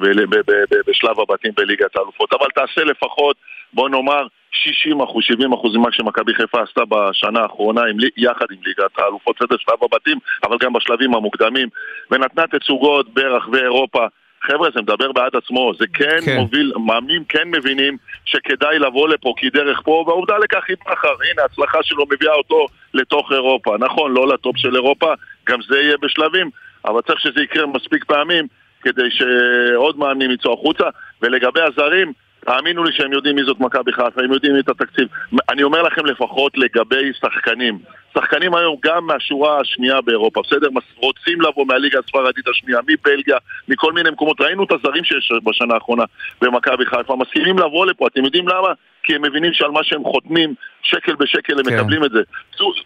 [0.88, 3.36] בשלב הבתים בליגת האלופות, אבל תעשה לפחות,
[3.74, 8.58] בוא נאמר, 60 אחוז, 70 אחוז ממה שמכבי חיפה עשתה בשנה האחרונה עם, יחד עם
[8.64, 11.68] ליגת האלופות, בסדר, שלב הבתים, אבל גם בשלבים המוקדמים,
[12.12, 14.06] ונתנה תצוגות ברחבי אירופה.
[14.44, 16.38] חבר'ה, זה מדבר בעד עצמו, זה כן, כן.
[16.38, 21.42] מוביל, מאמנים כן מבינים שכדאי לבוא לפה, כי דרך פה, והעובדה לכך היא בכר, הנה,
[21.42, 23.76] ההצלחה שלו מביאה אותו לתוך אירופה.
[23.80, 25.14] נכון, לא לטופ של אירופה,
[25.48, 26.50] גם זה יהיה בשלבים,
[26.86, 28.48] אבל צריך שזה יקרה מספיק פעמים
[28.82, 30.86] כדי שעוד מאמנים יצאו החוצה.
[31.22, 32.14] ולגבי הזרים,
[32.46, 35.08] תאמינו לי שהם יודעים מי זאת מכבי חיפה, הם יודעים את התקציב.
[35.50, 37.80] אני אומר לכם לפחות לגבי שחקנים.
[38.14, 40.68] שחקנים היום גם מהשורה השנייה באירופה, בסדר?
[40.98, 44.42] רוצים לבוא מהליגה הספרדית השנייה, מבלגיה, מכל מיני מקומות.
[44.42, 46.04] ראינו את הזרים שיש בשנה האחרונה
[46.42, 48.70] במכבי חיפה, מסכימים לבוא לפה, אתם יודעים למה?
[49.04, 51.76] כי הם מבינים שעל מה שהם חותמים, שקל בשקל הם כן.
[51.76, 52.20] מקבלים את זה.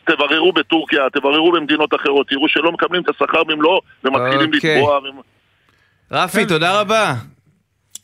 [0.06, 4.76] תבררו בטורקיה, תבררו במדינות אחרות, תראו שלא מקבלים את השכר במלואו ומתחילים אוקיי.
[4.76, 5.00] לתבוע.
[6.12, 7.13] רפי, תודה רבה.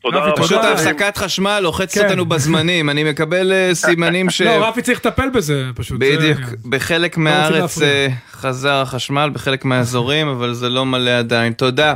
[0.01, 0.41] תודה רפי, רבה.
[0.43, 0.69] פשוט תודה.
[0.69, 2.05] ההפסקת חשמל לוחצת כן.
[2.05, 4.41] אותנו בזמנים, אני מקבל אה, סימנים ש...
[4.41, 5.99] לא, רפי צריך לטפל בזה פשוט.
[5.99, 6.39] בדיוק.
[6.65, 7.81] בחלק לא רוצים מהארץ.
[7.81, 11.53] אה, חזר החשמל, בחלק מהאזורים, אבל זה לא מלא עדיין.
[11.53, 11.93] תודה.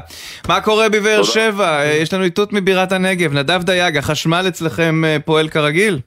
[0.48, 1.24] מה קורה בבאר.
[1.24, 1.80] שבע?
[1.80, 3.34] אה, יש לנו איתות מבירת הנגב.
[3.34, 6.00] נדב דייג, החשמל אצלכם פועל כרגיל?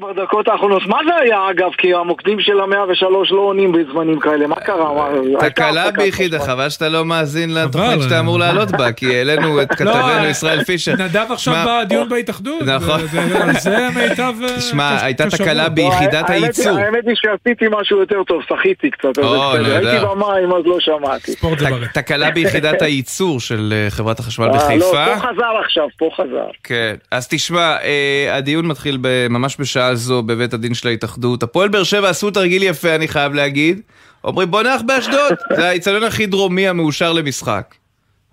[0.00, 0.86] בדקות האחרונות.
[0.86, 1.70] מה זה היה אגב?
[1.78, 4.46] כי המוקדים של המאה ושלוש לא עונים בזמנים כאלה.
[4.46, 5.08] מה קרה?
[5.40, 6.38] הייתה תקלה ביחידה.
[6.38, 8.20] חבל שאתה לא מאזין לתוכנית שאתה אה.
[8.20, 10.92] אמור לעלות בה, כי העלינו את לא, כתבנו אה, ישראל פישר.
[10.92, 11.54] נדב עכשיו
[11.84, 12.62] בדיון בהתאחדות.
[12.62, 13.00] נכון.
[13.06, 14.34] זה- מיטב...
[14.42, 15.24] אה, תשמע, הייתה.
[15.30, 16.78] תקלה לא, ביחידת הייצור.
[16.78, 19.18] האמת היא שעשיתי משהו יותר טוב, שחיתי קצת.
[19.18, 21.32] הייתי במים אז לא שמעתי.
[21.32, 21.86] ספורט זה בריא.
[21.86, 25.04] ת- תקלה ביחידת הייצור של אה, חברת החשמל אה, לא, בחיפה.
[25.06, 26.46] פה חזר עכשיו, פה חזר.
[26.64, 28.98] כן, אז תשמע, אה, הדיון מתחיל
[29.30, 31.42] ממש בשעה זו בבית הדין של ההתאחדות.
[31.42, 33.80] הפועל באר שבע עשו תרגיל יפה, אני חייב להגיד.
[34.24, 37.74] אומרים בוא נלך באשדוד, זה האיצטדיון הכי דרומי המאושר למשחק.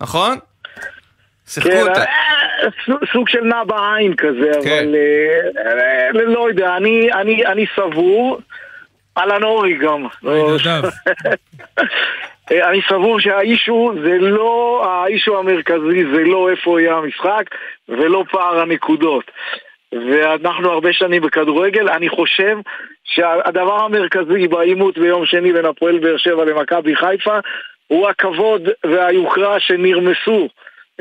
[0.00, 0.38] נכון?
[1.46, 2.00] שיחקו כן, אותה.
[2.00, 2.06] אה,
[3.12, 4.84] סוג- של נע בעין כזה, כן.
[4.84, 8.40] אבל אה, אה, לא יודע, אני- אני אני סבור,
[9.18, 10.06] אהלן אורי גם.
[10.22, 10.56] לא-
[12.50, 17.44] אני סבור שהאישו זה לא, האישו המרכזי זה לא איפה יהיה המשחק
[17.88, 19.24] ולא פער הנקודות.
[19.92, 21.88] ואנחנו הרבה שנים בכדורגל.
[21.88, 22.56] אני חושב
[23.04, 27.38] שהדבר המרכזי בעימות ביום שני בין הפועל באר שבע למכבי חיפה
[27.86, 30.48] הוא הכבוד והיוקרה שנרמסו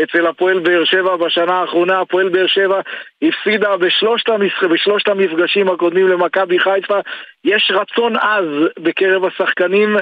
[0.04, 2.00] אצל הפועל באר שבע בשנה האחרונה.
[2.00, 2.80] הפועל באר שבע
[3.22, 4.64] הפסידה בשלושת, המשח...
[4.64, 7.00] בשלושת המפגשים הקודמים למכבי חיפה.
[7.44, 8.46] יש רצון עז
[8.80, 9.98] בקרב השחקנים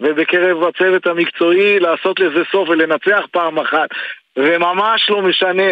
[0.00, 3.88] ובקרב הצוות המקצועי לעשות לזה סוף ולנצח פעם אחת.
[4.36, 5.62] וממש לא משנה,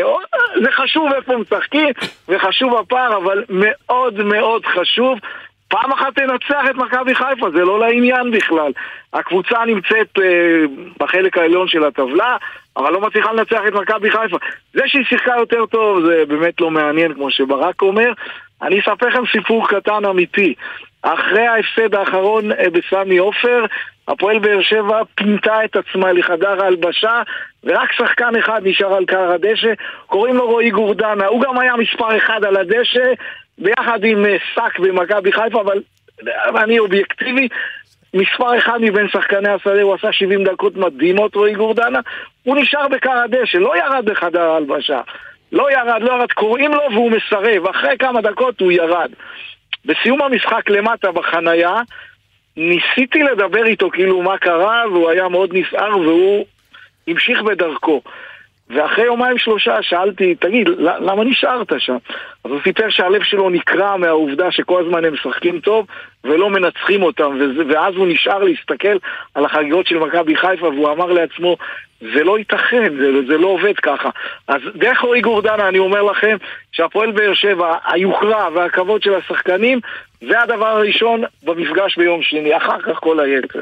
[0.63, 1.89] זה חשוב איפה משחקים,
[2.29, 5.19] וחשוב הפער, אבל מאוד מאוד חשוב
[5.73, 8.73] פעם אחת תנצח את מכבי חיפה, זה לא לעניין בכלל.
[9.13, 10.65] הקבוצה נמצאת אה,
[11.01, 12.37] בחלק העליון של הטבלה,
[12.77, 14.37] אבל לא מצליחה לנצח את מכבי חיפה.
[14.75, 18.13] זה שהיא שיחקה יותר טוב זה באמת לא מעניין, כמו שברק אומר.
[18.63, 20.55] אני אספר לכם סיפור קטן אמיתי.
[21.03, 23.65] אחרי ההפסד האחרון אה, בסמי עופר,
[24.09, 27.23] הפועל באר שבע פינתה את עצמה לחדר ההלבשה,
[27.65, 29.73] ורק שחקן אחד נשאר על קר הדשא,
[30.07, 31.27] קוראים לו רועי גורדנה.
[31.27, 33.13] הוא גם היה מספר אחד על הדשא,
[33.59, 35.81] ביחד עם אה, סאק במכבי חיפה, אבל
[36.57, 37.49] אני אובייקטיבי.
[38.15, 42.01] מספר אחד מבין שחקני השדה, הוא עשה 70 דקות מדהימות, רועי גורדנה.
[42.43, 45.01] הוא נשאר בקר הדשא, לא ירד בחדר ההלבשה.
[45.53, 47.67] לא ירד, לא ירד, קוראים לו והוא מסרב.
[47.67, 49.11] אחרי כמה דקות הוא ירד.
[49.85, 51.81] בסיום המשחק למטה בחנייה,
[52.57, 56.47] ניסיתי לדבר איתו כאילו מה קרה, והוא היה מאוד נסער והוא
[57.09, 58.03] המשיך בדרכו.
[58.71, 61.97] ואחרי יומיים שלושה שאלתי, תגיד, למה נשארת שם?
[62.45, 65.87] אז הוא סיפר שהלב שלו נקרע מהעובדה שכל הזמן הם משחקים טוב
[66.25, 68.97] ולא מנצחים אותם, וזה, ואז הוא נשאר להסתכל
[69.35, 71.57] על החגיגות של מכבי חיפה, והוא אמר לעצמו,
[72.01, 74.11] זה לא ייתכן, זה, זה לא עובד ככה.
[74.49, 76.37] אז דרך רועי גורדנה אני אומר לכם
[76.73, 79.81] שהפועל באר שבע, היוקרה והכבוד של השחקנים,
[80.29, 83.61] זה הדבר הראשון במפגש ביום שני, אחר כך כל היתר.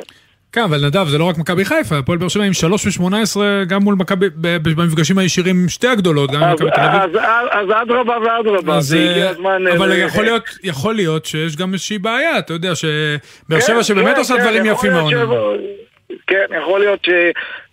[0.52, 3.82] כן, אבל נדב, זה לא רק מכבי חיפה, הפועל באר שבע עם 3 ו-18 גם
[3.82, 7.16] מול מכבי, במפגשים הישירים עם שתי הגדולות, גם עם מכבי תל אביב.
[7.50, 9.66] אז אדרבה ואדרבה, והגיע אה, הזמן...
[9.66, 14.14] אבל יכול להיות, יכול להיות שיש גם איזושהי בעיה, אתה יודע, שבאר שבע כן, שבאמת
[14.14, 15.24] כן, עושה כן, דברים יפים מהעונה.
[16.26, 17.08] כן, יכול להיות, ש...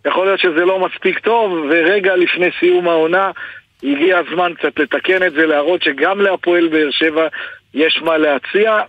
[0.05, 3.31] יכול להיות שזה לא מספיק טוב, ורגע לפני סיום העונה
[3.83, 7.27] הגיע הזמן קצת לתקן את זה, להראות שגם להפועל באר שבע
[7.73, 8.81] יש מה להציע.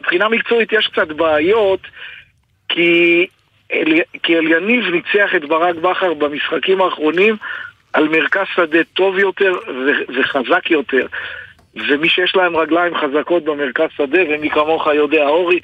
[0.00, 1.80] מבחינה מקצועית יש קצת בעיות,
[2.68, 3.26] כי
[3.72, 7.36] אל, כי אליניב ניצח את ברק בכר במשחקים האחרונים
[7.92, 11.06] על מרכז שדה טוב יותר ו- וחזק יותר.
[11.88, 15.60] ומי שיש להם רגליים חזקות במרכז שדה, ומי כמוך יודע, אורי,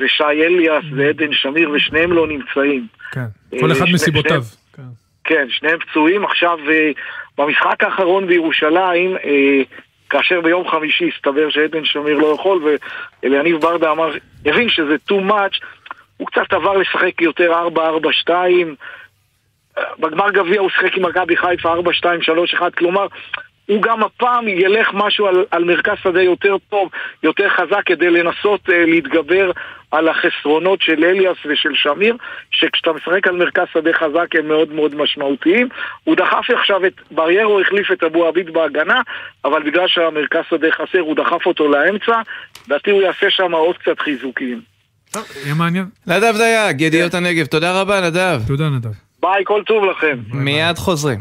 [0.00, 2.86] ושי אליאס ועדן שמיר, ושניהם לא נמצאים.
[3.12, 3.26] כן,
[3.60, 4.42] כל אחד מסיבותיו.
[4.76, 4.82] כן.
[5.24, 6.24] כן, שניהם פצועים.
[6.24, 6.90] עכשיו, אה,
[7.38, 9.62] במשחק האחרון בירושלים, אה,
[10.10, 12.62] כאשר ביום חמישי הסתבר שעדן שמיר לא יכול,
[13.22, 14.12] ואליניב ברדה אמר,
[14.46, 15.60] הבין שזה too much,
[16.16, 17.52] הוא קצת עבר לשחק יותר
[18.26, 18.30] 4-4-2
[19.98, 23.06] בגמר גביע הוא שיחק עם מכבי חיפה 4-2-3-1 כלומר
[23.66, 26.88] הוא גם הפעם ילך משהו על, על מרכז שדה יותר טוב,
[27.22, 29.50] יותר חזק כדי לנסות uh, להתגבר
[29.90, 32.16] על החסרונות של אליאס ושל שמיר
[32.50, 35.68] שכשאתה משחק על מרכז שדה חזק הם מאוד מאוד משמעותיים
[36.04, 39.00] הוא דחף עכשיו את בריירו החליף את אבו עביד בהגנה
[39.44, 42.20] אבל בגלל שהמרכז שדה חסר הוא דחף אותו לאמצע
[42.66, 44.60] לדעתי הוא יעשה שם עוד קצת חיזוקים
[45.44, 45.84] יהיה מעניין.
[46.06, 48.40] נדב דייג, ידיעות הנגב, תודה רבה נדב.
[48.46, 48.90] תודה נדב.
[49.20, 50.18] ביי, כל טוב לכם.
[50.32, 51.18] מיד חוזרים.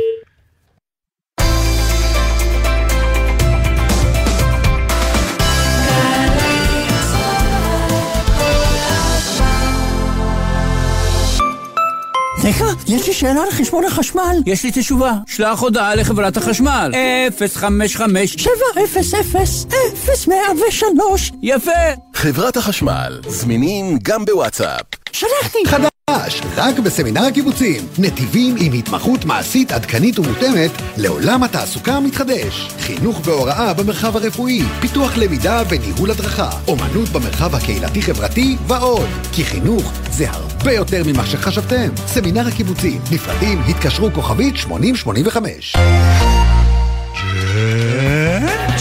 [12.45, 14.38] סליחה, יש לי שאלה על חשבון החשמל.
[14.45, 15.13] יש לי תשובה.
[15.27, 16.91] שלח הודעה לחברת החשמל.
[17.38, 18.89] 055 700
[20.27, 21.71] 0103 יפה.
[22.13, 24.81] חברת החשמל, זמינים גם בוואטסאפ.
[25.12, 25.58] שלחתי.
[25.67, 25.89] חדש,
[26.58, 27.82] רק בסמינר הקיבוצים.
[28.00, 32.70] נתיבים עם התמחות מעשית עדכנית ומותאמת לעולם התעסוקה המתחדש.
[32.80, 39.10] חינוך והוראה במרחב הרפואי, פיתוח למידה וניהול הדרכה, אומנות במרחב הקהילתי-חברתי ועוד.
[39.32, 41.89] כי חינוך זה הרבה יותר ממה שחשבתם.
[42.08, 45.76] סמינר הקיבוצים, נפרדים, התקשרו כוכבית 8085.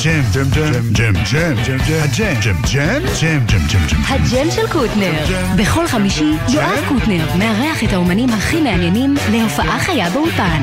[0.03, 4.01] ג'ם, ג'ם, ג'ם, ג'ם, ג'ם, ג'ם, הג'ם, ג'ם, ג'ם, ג'ם, ג'ם, ג'ם, ג'ם.
[4.09, 5.13] הג'ם של קוטנר.
[5.57, 10.63] בכל חמישי יואב קוטנר מארח את האומנים הכי מעניינים להופעה חיה באולפן.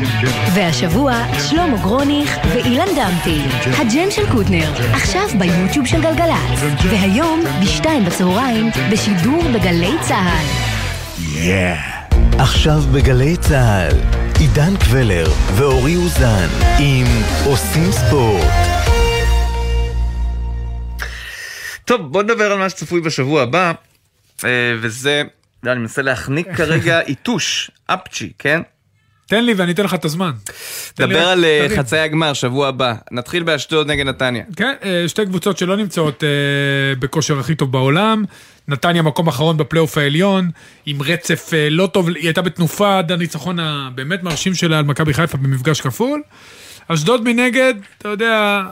[0.53, 1.13] והשבוע
[1.49, 3.41] שלמה גרוניך ואילן דמתי.
[3.77, 6.59] הג'ם של קוטנר, עכשיו ביוטיוב של גלגלצ.
[6.89, 10.45] והיום, בשתיים בצהריים, בשידור בגלי צה"ל.
[12.39, 13.97] עכשיו בגלי צה"ל,
[14.39, 16.47] עידן קבלר ואורי אוזן
[16.79, 17.07] עם
[17.45, 18.70] עושים ספורט.
[21.85, 23.71] טוב, בוא נדבר על מה שצפוי בשבוע הבא,
[24.43, 24.49] אה,
[24.81, 25.23] וזה,
[25.65, 28.61] אני מנסה להחניק כרגע איתוש, אפצ'י, כן?
[29.25, 30.31] תן לי ואני אתן לך את הזמן.
[30.99, 31.67] דבר על אה.
[31.77, 32.93] חצאי הגמר, שבוע הבא.
[33.11, 34.43] נתחיל באשדוד נגד נתניה.
[34.55, 36.23] כן, אה, שתי קבוצות שלא נמצאות
[36.99, 38.23] בכושר הכי טוב בעולם.
[38.67, 40.49] נתניה מקום אחרון בפלייאוף העליון,
[40.85, 45.37] עם רצף לא טוב, היא הייתה בתנופה עד הניצחון הבאמת מרשים שלה על מכבי חיפה
[45.37, 46.21] במפגש כפול.
[46.87, 48.63] אשדוד מנגד, אתה יודע,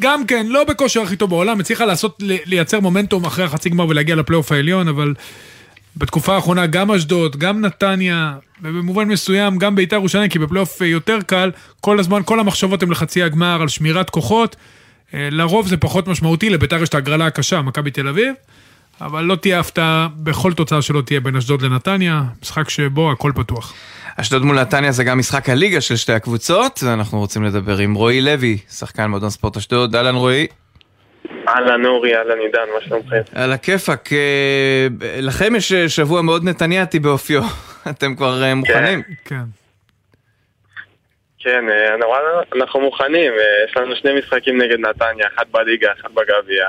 [0.00, 4.16] גם כן, לא בכושר הכי טוב בעולם, הצליחה לעשות, לייצר מומנטום אחרי החצי גמר ולהגיע
[4.16, 5.14] לפלייאוף העליון, אבל
[5.96, 11.18] בתקופה האחרונה גם אשדוד, גם נתניה, ובמובן מסוים גם בית"ר ירושלים, כי בפלייאוף אה, יותר
[11.26, 14.56] קל, כל הזמן, כל המחשבות הן לחצי הגמר על שמירת כוחות.
[15.14, 18.34] אה, לרוב זה פחות משמעותי, לבית"ר יש את ההגרלה הקשה, מכבי תל אביב,
[19.00, 23.74] אבל לא תהיה הפתעה בכל תוצאה שלא תהיה בין אשדוד לנתניה, משחק שבו הכל פתוח.
[24.16, 28.20] אשדוד מול נתניה זה גם משחק הליגה של שתי הקבוצות, ואנחנו רוצים לדבר עם רועי
[28.20, 29.96] לוי, שחקן מועדון ספורט אשדוד.
[29.96, 30.46] אהלן רועי.
[31.48, 33.20] אהלן אורי, אהלן עידן, מה שלומכם?
[33.34, 34.88] על הכיפאק, אה,
[35.20, 37.42] לכם יש אה, שבוע מאוד נתניאתי באופיו,
[37.90, 39.02] אתם כבר אה, מוכנים?
[39.24, 39.44] כן.
[41.42, 41.64] כן,
[42.06, 43.32] וואלה, אנחנו מוכנים,
[43.68, 46.66] יש לנו שני משחקים נגד נתניה, אחד בליגה, אחד בגביע.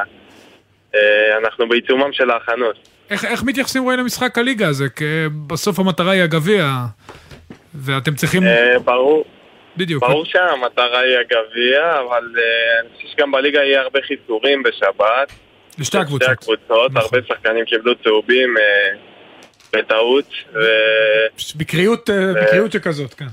[1.37, 2.87] אנחנו בעיצומם של ההכנות.
[3.09, 4.89] איך, איך מתייחסים רועי למשחק הליגה הזה?
[4.89, 5.05] כי
[5.47, 6.71] בסוף המטרה היא הגביע,
[7.75, 8.43] ואתם צריכים...
[8.43, 9.25] אה, ברור.
[9.77, 10.03] בדיוק.
[10.03, 15.31] ברור שהמטרה היא הגביע, אבל אה, אני חושב שגם בליגה יהיה הרבה חיסורים בשבת.
[15.79, 16.21] לשתי הקבוצות.
[16.21, 18.97] שתי הקבוצות, הרבה שחקנים קיבלו צהובים אה,
[19.73, 20.59] בטעות, ו...
[21.55, 23.25] בקריאות, אה, בקריאות שכזאת, כן.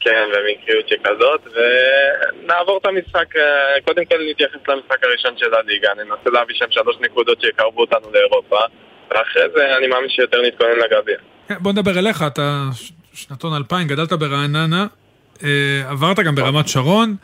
[0.00, 6.30] כן, במקריות שכזאת, ונעבור את המשחק, אה, קודם כל נתייחס למשחק הראשון של הליגה, ננסה
[6.32, 8.58] להביא שם שלוש נקודות שיקרבו אותנו לאירופה,
[9.10, 11.16] ואחרי זה אני מאמין שיותר נתכונן לגביע.
[11.48, 12.62] כן, בוא נדבר אליך, אתה
[13.16, 14.86] שנתון 2000, גדלת ברעננה,
[15.44, 15.48] אה,
[15.88, 17.16] עברת גם ברמת שרון.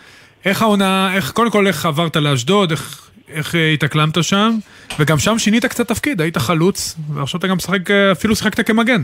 [0.45, 4.51] איך העונה, איך, קודם כל איך עברת לאשדוד, איך, איך התאקלמת שם,
[4.99, 9.03] וגם שם שינית קצת תפקיד, היית חלוץ, ועכשיו אתה גם משחק, אה, אפילו שיחקת כמגן.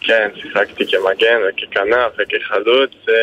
[0.00, 2.90] כן, שיחקתי כמגן וככנף וכחלוץ.
[3.08, 3.14] אה,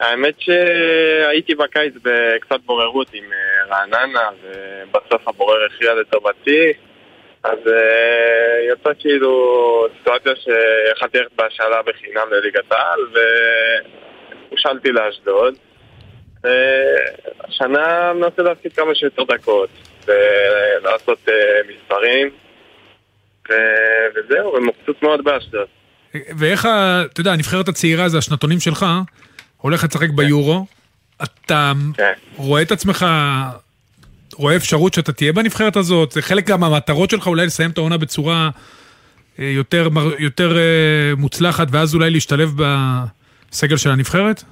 [0.00, 3.24] האמת שהייתי בקיץ בקצת בוררות עם
[3.70, 6.72] רעננה, ובסוף הבורר הכריע לטובתי.
[7.44, 13.00] אז אה, יצא כאילו סיטואציה שיכלתי ללכת בהשאלה בחינם לליגת העל,
[14.50, 15.54] והושאלתי לאשדוד.
[16.44, 16.50] אה,
[17.40, 19.70] השנה מנסה להפסיד כמה שיותר דקות,
[20.06, 21.34] ולעשות אה,
[21.68, 22.30] מספרים,
[24.14, 25.66] וזהו, ומבסוט מאוד באשדוד.
[26.38, 26.66] ואיך,
[27.12, 28.86] אתה יודע, הנבחרת הצעירה זה השנתונים שלך,
[29.56, 30.66] הולך לשחק ביורו,
[31.22, 31.72] אתה
[32.36, 33.06] רואה את עצמך,
[34.34, 37.98] רואה אפשרות שאתה תהיה בנבחרת הזאת, זה חלק גם מהמטרות שלך אולי לסיים את העונה
[37.98, 38.50] בצורה
[39.38, 44.42] אה, יותר, יותר אה, מוצלחת, ואז אולי להשתלב בסגל של הנבחרת?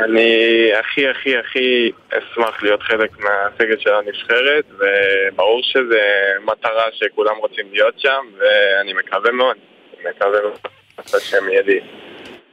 [0.00, 5.96] אני הכי הכי הכי אשמח להיות חלק מהסגל של הנבחרת, וברור שזו
[6.44, 9.56] מטרה שכולם רוצים להיות שם, ואני מקווה מאוד,
[10.00, 10.58] מקווה מאוד
[11.06, 11.80] שהשם יהיה לי,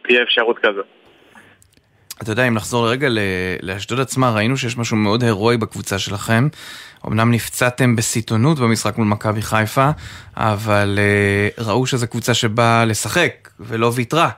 [0.01, 0.85] תהיה אפשרות כזאת.
[2.21, 3.19] אתה יודע, אם נחזור רגע ל-
[3.61, 6.47] לאשדוד עצמה, ראינו שיש משהו מאוד הירואי בקבוצה שלכם.
[7.07, 9.89] אמנם נפצעתם בסיטונות במשחק מול מכבי חיפה,
[10.37, 10.99] אבל
[11.57, 14.29] uh, ראו שזו קבוצה שבאה לשחק ולא ויתרה,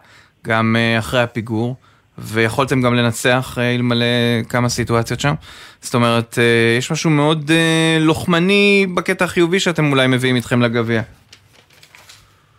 [0.47, 1.75] גם uh, אחרי הפיגור,
[2.17, 4.05] ויכולתם גם לנצח uh, אלמלא
[4.49, 5.33] כמה סיטואציות שם.
[5.81, 6.37] זאת אומרת,
[6.77, 7.51] יש משהו מאוד
[7.99, 11.01] לוחמני בקטע החיובי שאתם אולי מביאים איתכם לגביע.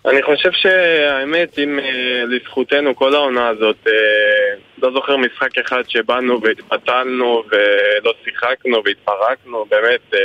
[0.07, 3.93] אני חושב שהאמת, אם אה, לזכותנו כל העונה הזאת, אה,
[4.83, 10.19] לא זוכר משחק אחד שבאנו והתבטלנו ולא שיחקנו והתפרקנו, באמת, אה,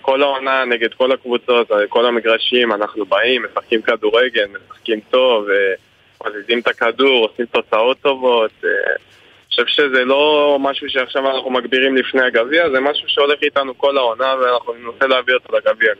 [0.00, 5.46] כל העונה נגד כל הקבוצות, כל המגרשים, אנחנו באים, משחקים כדורגל, משחקים טוב,
[6.26, 8.50] מזיזים את הכדור, עושים תוצאות טובות.
[8.64, 13.96] אני חושב שזה לא משהו שעכשיו אנחנו מגבירים לפני הגביע, זה משהו שהולך איתנו כל
[13.96, 15.92] העונה ואנחנו ננסה להביא אותו לגביע.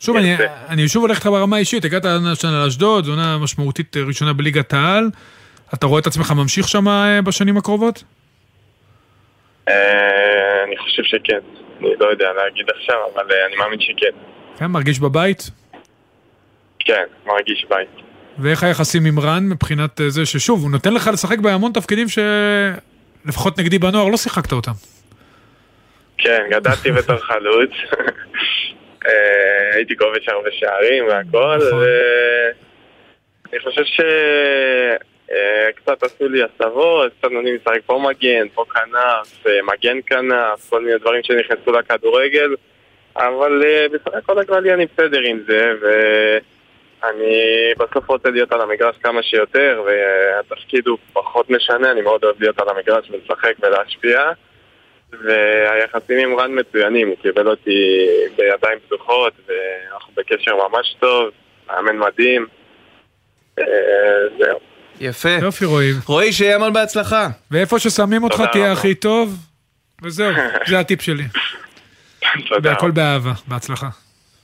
[0.00, 0.36] שוב, אני,
[0.68, 4.72] אני שוב הולך איתך ברמה האישית, הגעת השנה לאשדוד, זו עונה משמעותית אה, ראשונה בליגת
[4.72, 5.10] העל.
[5.74, 8.04] אתה רואה את עצמך ממשיך שם אה, בשנים הקרובות?
[9.68, 11.38] אה, אני חושב שכן.
[11.80, 14.18] אני לא יודע להגיד עכשיו, אבל אני מאמין שכן.
[14.58, 15.50] כן, מרגיש בבית?
[16.78, 17.88] כן, מרגיש בית.
[18.38, 23.78] ואיך היחסים עם רן מבחינת זה ששוב, הוא נותן לך לשחק בהמון תפקידים שלפחות נגדי
[23.78, 24.72] בנוער לא שיחקת אותם.
[26.18, 27.70] כן, גדלתי בתור חלוץ.
[29.06, 31.58] אה, הייתי כובש הרבה שערים והכל,
[33.50, 33.82] ואני חושב
[35.74, 40.84] שקצת עשו לי הסבות, קצת נותנים לשחק פה מגן, פה כנף, אה, מגן כנף, כל
[40.84, 42.54] מיני דברים שנכנסו לכדורגל,
[43.16, 47.42] אבל אה, בסך הכל הכללי אני בסדר עם זה, ואני
[47.78, 52.60] בסוף רוצה להיות על המגרש כמה שיותר, והתפקיד הוא פחות משנה, אני מאוד אוהב להיות
[52.60, 54.30] על המגרש ולשחק ולהשפיע.
[55.12, 58.06] והיחסים עם רן מצוינים, הוא קיבל אותי
[58.36, 61.30] בידיים פתוחות ואנחנו בקשר ממש טוב,
[61.68, 62.46] מאמן מדהים
[63.58, 63.64] אה,
[64.38, 64.58] זהו.
[65.00, 65.28] יפה.
[65.42, 65.92] יופי רועי.
[66.06, 67.28] רועי, שיהיה המון בהצלחה.
[67.50, 68.72] ואיפה ששמים אותך תהיה.
[68.72, 69.36] הכי טוב,
[70.02, 70.32] וזהו,
[70.68, 71.24] זה הטיפ שלי.
[72.48, 73.88] תודה והכל באהבה, בהצלחה.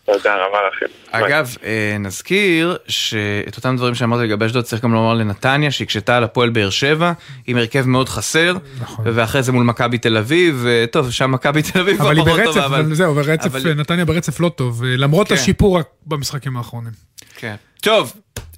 [0.05, 0.87] תודה רבה לכם.
[1.11, 6.25] אגב, אה, נזכיר שאת אותם דברים שאמרתי לגבי אשדוד צריך גם לומר לנתניה, שהקשתה על
[6.25, 7.13] הפועל באר שבע,
[7.47, 9.05] עם הרכב מאוד חסר, נכון.
[9.15, 12.25] ואחרי זה מול מכבי תל אביב, אה, טוב, שם מכבי תל אביב כבר אבל היא
[12.25, 15.35] פחות ברצף, טובה, אבל זהו, ברצף, אבל- נתניה ברצף לא טוב, אה, למרות כן.
[15.35, 16.93] השיפור במשחקים האחרונים.
[17.37, 17.55] כן.
[17.83, 18.13] טוב,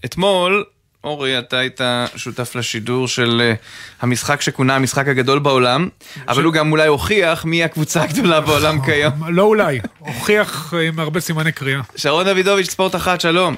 [0.04, 0.64] אתמול,
[1.06, 1.80] אורי, אתה היית
[2.16, 3.54] שותף לשידור של אה,
[4.02, 5.88] המשחק שכונה המשחק הגדול בעולם,
[6.28, 9.12] אבל הוא גם אולי הוכיח מי הקבוצה הגדולה בעולם כיום.
[9.28, 11.80] לא אולי, הוכיח עם הרבה סימני קריאה.
[11.96, 13.54] שרון דוידוביץ', ספורט אחת, שלום.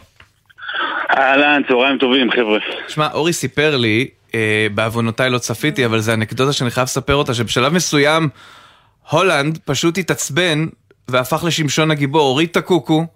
[1.19, 2.59] אהלן, צהריים טובים, חבר'ה.
[2.89, 7.35] שמע, אורי סיפר לי, אה, בעוונותיי לא צפיתי, אבל זו אנקדוטה שאני חייב לספר אותה,
[7.35, 8.29] שבשלב מסוים
[9.11, 10.67] הולנד פשוט התעצבן
[11.09, 13.07] והפך לשמשון הגיבור, הוריד את הקוקו,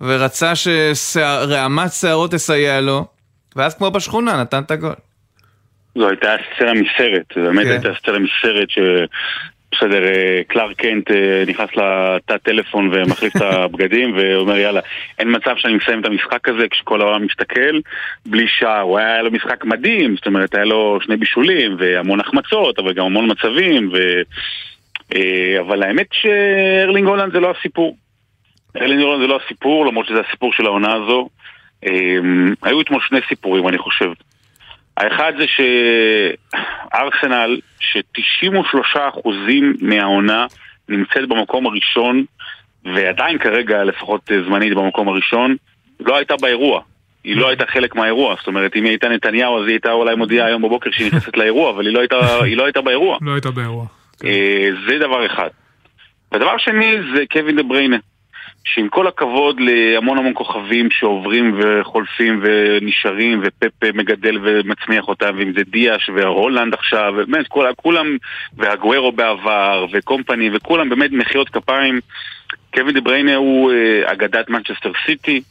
[0.00, 0.52] ורצה
[0.94, 3.15] שרעמת שערות תסייע לו,
[3.56, 4.94] ואז כמו בשכונה נתן את הגול.
[5.94, 7.70] זו הייתה סצנה מסרט, זו באמת כן.
[7.70, 8.78] הייתה סצנה מסרט ש...
[9.72, 14.80] בסדר, אה, קלארק קנט אה, נכנס לתא טלפון ומחליף את הבגדים ואומר יאללה,
[15.18, 17.80] אין מצב שאני מסיים את המשחק הזה כשכל העולם מסתכל
[18.26, 22.78] בלי שער, הוא היה לו משחק מדהים, זאת אומרת היה לו שני בישולים והמון החמצות
[22.78, 23.96] אבל גם המון מצבים ו...
[25.14, 27.96] אה, אבל האמת שארלינג הולנד זה לא הסיפור.
[28.76, 31.28] ארלינג הולנד זה לא הסיפור, למרות שזה הסיפור של העונה הזו.
[31.84, 31.90] אה,
[32.62, 34.10] היו אתמול שני סיפורים אני חושב.
[34.96, 35.44] האחד זה
[36.92, 39.28] שארסנל, ש-93%
[39.80, 40.46] מהעונה
[40.88, 42.24] נמצאת במקום הראשון,
[42.84, 45.56] ועדיין כרגע, לפחות זמנית במקום הראשון,
[46.00, 46.82] לא הייתה באירוע.
[47.24, 50.14] היא לא הייתה חלק מהאירוע, זאת אומרת, אם היא הייתה נתניהו אז היא הייתה אולי
[50.14, 53.18] מודיעה היום בבוקר שהיא נכנסת לאירוע, אבל היא לא הייתה, היא לא הייתה באירוע.
[53.22, 53.86] לא הייתה באירוע.
[54.24, 55.48] אה, זה דבר אחד.
[56.34, 57.96] ודבר שני זה קווין דה בריינה,
[58.66, 65.62] שעם כל הכבוד להמון המון כוכבים שעוברים וחולפים ונשארים ופפה מגדל ומצמיח אותם, ואם זה
[65.64, 68.16] דיאש והולנד עכשיו, באמת כל, כולם,
[68.56, 72.00] ואגוארו בעבר וקומפני וכולם באמת מחיאות כפיים.
[72.74, 75.42] קווין דה בריינה הוא אה, אגדת מנצ'סטר סיטי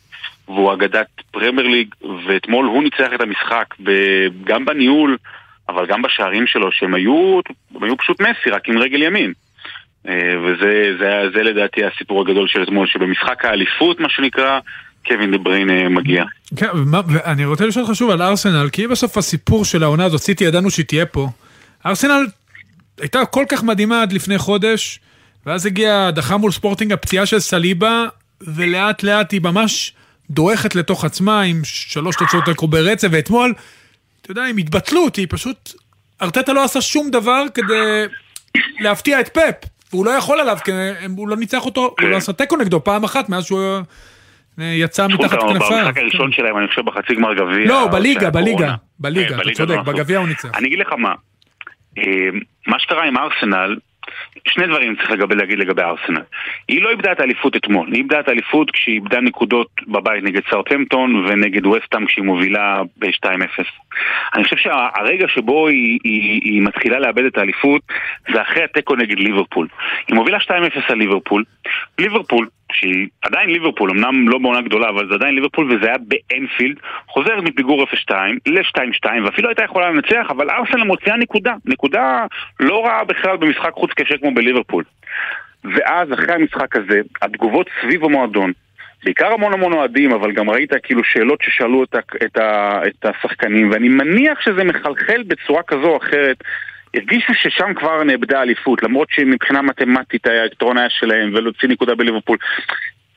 [0.48, 1.96] והוא אגדת פרמייר ליג
[2.28, 3.76] ואתמול הוא ניצח את המשחק
[4.44, 5.18] גם בניהול
[5.70, 7.40] אבל גם בשערים שלו שהם היו,
[7.82, 9.34] היו פשוט מסי רק עם רגל ימין
[10.14, 14.60] וזה זה, זה לדעתי הסיפור הגדול של אתמול, שבמשחק האליפות, מה שנקרא,
[15.08, 16.24] קווין דה בריין אה, מגיע.
[16.56, 20.22] כן, ומה- ואני רוצה לשאול אותך שוב על ארסנל, כי בסוף הסיפור של העונה הזאת,
[20.22, 21.28] סיטי ידענו שהיא תהיה פה.
[21.86, 22.26] ארסנל
[23.00, 25.00] הייתה כל כך מדהימה עד לפני חודש,
[25.46, 28.06] ואז הגיעה הדחה מול ספורטינג, הפציעה של סליבה,
[28.42, 29.94] ולאט לאט היא ממש
[30.30, 33.54] דועכת לתוך עצמה עם שלוש תוצאות תיקו ברצף, ואתמול,
[34.22, 35.74] אתה יודע, עם התבטלות, היא פשוט...
[36.22, 38.04] ארטטה לא עשה שום דבר כדי
[38.80, 40.72] להפתיע את פפ, והוא לא יכול עליו, כי
[41.18, 43.60] הוא לא ניצח אותו, הוא לא עשה תיקו נגדו פעם אחת מאז שהוא
[44.60, 45.70] אה, יצא מתחת כנפיו.
[45.70, 47.68] במשחק הראשון שלהם, אני חושב בחצי גמר גביע.
[47.68, 48.76] לא, בליגה, בליגה, קורונה.
[49.00, 49.82] בליגה, כן, אתה צודק, לא.
[49.82, 50.50] בגביע הוא ניצח.
[50.56, 51.14] אני אגיד לך מה,
[51.98, 52.04] אה,
[52.68, 53.76] מה שקרה עם ארסנל,
[54.48, 56.22] שני דברים צריך לגבי, להגיד לגבי ארסנל.
[56.68, 60.42] היא לא איבדה את האליפות אתמול, היא איבדה את האליפות כשהיא איבדה נקודות בבית נגד
[60.50, 63.64] סאוטהמפטון ונגד וסטאם כשהיא מובילה ב-2-0.
[64.36, 67.82] אני חושב שהרגע שבו היא, היא, היא מתחילה לאבד את האליפות
[68.34, 69.68] זה אחרי התיקו נגד ליברפול.
[70.08, 70.50] היא מובילה 2-0
[70.90, 71.44] על ליברפול.
[72.00, 72.48] ליברפול,
[72.80, 76.76] שהיא עדיין ליברפול, אמנם לא בעונה גדולה, אבל זה עדיין ליברפול וזה היה באנפילד,
[77.08, 78.12] חוזרת מפיגור 0-2
[78.48, 82.26] ל-2-2 ואפילו הייתה יכולה לנצח, אבל ארסנל מוציאה נקודה, נקודה
[82.60, 84.84] לא רעה בכלל במשחק חוץ קשה כמו בליברפול.
[85.64, 88.52] ואז אחרי המשחק הזה, התגובות סביב המועדון,
[89.04, 93.06] בעיקר המון המון אוהדים, אבל גם ראית כאילו שאלות ששאלו את, ה, את, ה, את
[93.06, 96.44] השחקנים, ואני מניח שזה מחלחל בצורה כזו או אחרת.
[96.94, 102.38] הרגישו ששם כבר נאבדה אליפות, למרות שמבחינה מתמטית היתרון היה שלהם, ולהוציא נקודה בליברפול.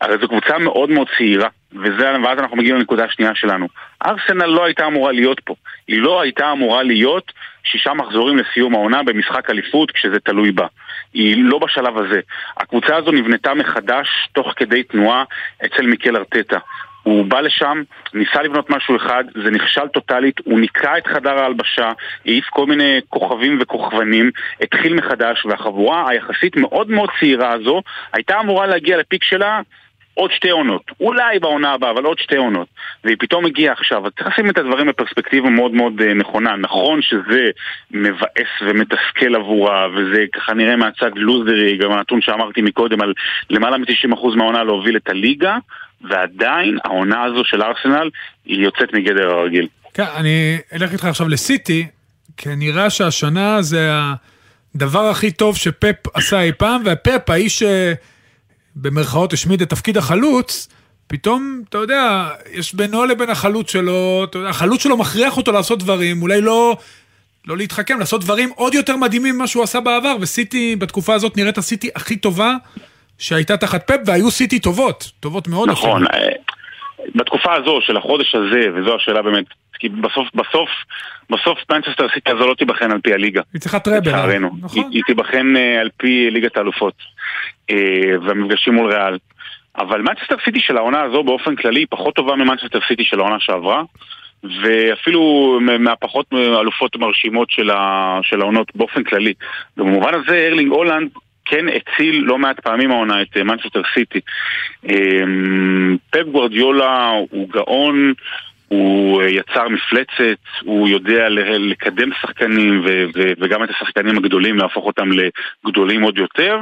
[0.01, 3.69] הרי זו קבוצה מאוד מאוד צעירה, וזה, ואז אנחנו מגיעים לנקודה השנייה שלנו.
[4.07, 5.55] ארסנל לא הייתה אמורה להיות פה.
[5.89, 7.33] היא לא הייתה אמורה להיות
[7.65, 10.67] שישה מחזורים לסיום העונה במשחק אליפות כשזה תלוי בה.
[11.15, 12.21] היא לא בשלב הזה.
[12.57, 15.25] הקבוצה הזו נבנתה מחדש תוך כדי תנועה
[15.67, 16.59] אצל מיקל ארטטה.
[17.03, 17.83] הוא בא לשם,
[18.15, 21.93] ניסה לבנות משהו אחד, זה נכשל טוטאלית, הוא ניקה את חדר ההלבשה,
[22.25, 24.31] העיף כל מיני כוכבים וכוכבנים,
[24.61, 27.83] התחיל מחדש, והחבורה היחסית מאוד מאוד צעירה הזו
[28.13, 29.61] הייתה אמורה להגיע לפיק שלה
[30.19, 30.83] עוד שתי עונות.
[31.01, 32.69] אולי בעונה הבאה, אבל עוד שתי עונות.
[33.05, 34.07] והיא פתאום הגיעה עכשיו.
[34.07, 36.57] אז צריך לשים את הדברים בפרספקטיבה מאוד מאוד אה, נכונה.
[36.57, 37.51] נכון שזה
[37.91, 43.13] מבאס ומתסכל עבורה, וזה ככה נראה מהצד לוזרי, גם הנתון שאמרתי מקודם על
[43.51, 45.59] למעלה מ-90% מהעונה להוביל את הליגה,
[46.01, 48.11] ועדיין העונה הזו של ארסנל
[48.45, 49.69] היא יוצאת מגדר הרגיל.
[49.95, 51.87] כן, אני אלך איתך עכשיו לסיטי,
[52.37, 53.91] כי נראה שהשנה זה
[54.75, 57.63] הדבר הכי טוב שפפ עשה אי פעם, והפפ, האיש
[58.77, 60.69] שבמרכאות השמיד את תפקיד החלוץ,
[61.07, 66.23] פתאום, אתה יודע, יש בינו לבין החלוץ שלו, יודע, החלוץ שלו מכריח אותו לעשות דברים,
[66.23, 66.77] אולי לא,
[67.47, 71.59] לא להתחכם, לעשות דברים עוד יותר מדהימים ממה שהוא עשה בעבר, וסיטי בתקופה הזאת נראית
[71.59, 72.57] הסיטי הכי טובה
[73.19, 75.69] שהייתה תחת פפ, והיו סיטי טובות, טובות מאוד.
[75.69, 76.25] נכון, אפילו.
[76.25, 76.33] אה,
[77.15, 79.45] בתקופה הזו של החודש הזה, וזו השאלה באמת,
[79.79, 80.69] כי בסוף, בסוף,
[81.31, 83.41] בסוף מנצ'סטר סיטי הזו לא תיבחן על פי הליגה.
[83.53, 84.09] היא צריכה treble.
[84.09, 84.51] לצערנו.
[84.61, 84.83] נכון.
[84.83, 86.95] היא, היא תיבחן אה, על פי ליגת האלופות,
[87.71, 87.77] אה,
[88.27, 89.19] והמפגשים מול ריאל.
[89.79, 93.37] אבל מנצ'סטר סיטי של העונה הזו באופן כללי היא פחות טובה ממנצ'סטר סיטי של העונה
[93.41, 93.83] שעברה.
[94.63, 99.33] ואפילו מהפחות אלופות מרשימות של, ה, של העונות באופן כללי.
[99.77, 101.11] במובן הזה ארלינג הולאנד
[101.49, 104.21] כן הציל לא מעט פעמים העונה את מנצ'סטר סיטי.
[106.11, 108.13] פפ גוורדיולה הוא גאון,
[108.69, 111.29] הוא אה, יצר מפלצת, הוא יודע
[111.59, 115.09] לקדם שחקנים ו- ו- וגם את השחקנים הגדולים להפוך אותם
[115.65, 116.59] לגדולים עוד יותר.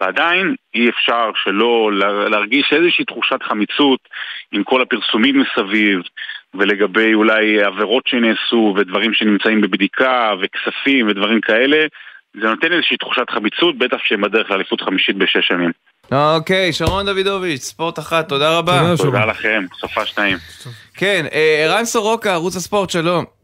[0.00, 4.00] ועדיין אי אפשר שלא לה- להרגיש איזושהי תחושת חמיצות
[4.52, 6.00] עם כל הפרסומים מסביב
[6.54, 11.86] ולגבי אולי עבירות שנעשו ודברים שנמצאים בבדיקה וכספים ודברים כאלה
[12.40, 15.70] זה נותן איזושהי תחושת חמיצות, בטח שהם בדרך לאליפות חמישית בשש שנים.
[16.12, 18.94] אוקיי, שרון דוידוביץ', ספורט אחת, תודה רבה.
[18.96, 20.36] תודה לכם, סופה שניים.
[20.94, 23.41] כן, אה, ערן סורוקה, ערוץ הספורט, שלום.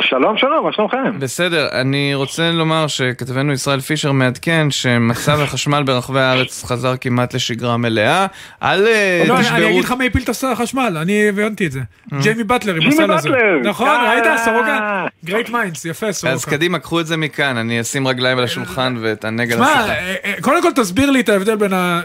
[0.00, 1.18] שלום, שלום, מה שלומכם?
[1.18, 7.76] בסדר, אני רוצה לומר שכתבנו ישראל פישר מעדכן שמצב החשמל ברחבי הארץ חזר כמעט לשגרה
[7.76, 8.26] מלאה.
[8.62, 9.56] אל אה, לא, אני- תשברו...
[9.58, 11.80] אני אגיד לך מי הפיל את החשמל, אני הבנתי את זה.
[12.22, 13.28] ג'יימי באטלר עם הסל הזה.
[13.64, 14.10] נכון, אה.
[14.10, 14.24] ראית?
[14.44, 15.06] סורוקה?
[15.24, 16.50] Great minds, יפה, אז סורוקה.
[16.50, 19.88] קדימה, קחו את זה מכאן, אני אשים רגליים על השולחן ואתענג על השיחה.
[19.88, 21.56] אה, אה, קודם כל תסביר לי את ההבדל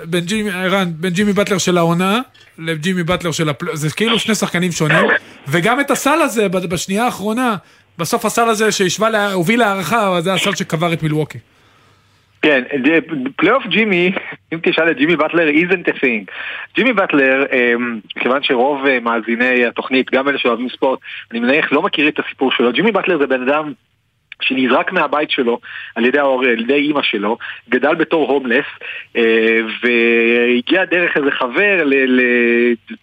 [0.05, 0.25] בין
[1.13, 2.19] ג'ימי, באטלר של העונה
[2.57, 3.65] לג'ימי באטלר של הפל...
[3.73, 5.05] זה כאילו שני שחקנים שונים,
[5.47, 7.55] וגם את הסל הזה בשנייה האחרונה,
[7.97, 11.37] בסוף הסל הזה שהשווה, לה- הוביל להארכה, זה הסל שקבר את מילווקי.
[12.41, 12.63] כן,
[13.35, 14.11] פלייאוף ג'ימי,
[14.53, 16.31] אם תשאל את ג'ימי באטלר, a thing.
[16.75, 20.99] ג'ימי באטלר, אמ, כיוון שרוב אה, מאזיני התוכנית, גם אלה שאוהבים ספורט,
[21.31, 22.71] אני מניח לא מכיר את הסיפור שלו.
[22.71, 23.73] ג'ימי באטלר זה בן אדם
[24.43, 25.59] שנזרק מהבית שלו
[25.95, 27.37] על ידי ההורה, על ידי אימא שלו,
[27.69, 28.65] גדל בתור הומלס,
[29.17, 31.83] אה, והגיע דרך איזה חבר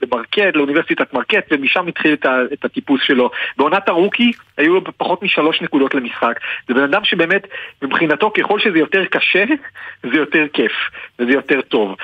[0.02, 2.16] למרקט, לאוניברסיטת מרקט, ומשם התחיל
[2.52, 3.30] את, הטיפוס שלו.
[3.56, 6.40] בעונת ה rookie היו לו פחות משלוש נקודות למשחק.
[6.68, 7.46] זה בן אדם שבאמת,
[7.82, 9.44] מבחינתו, ככל שזה יותר קשה,
[10.10, 10.72] זה יותר כיף,
[11.18, 11.96] וזה יותר טוב.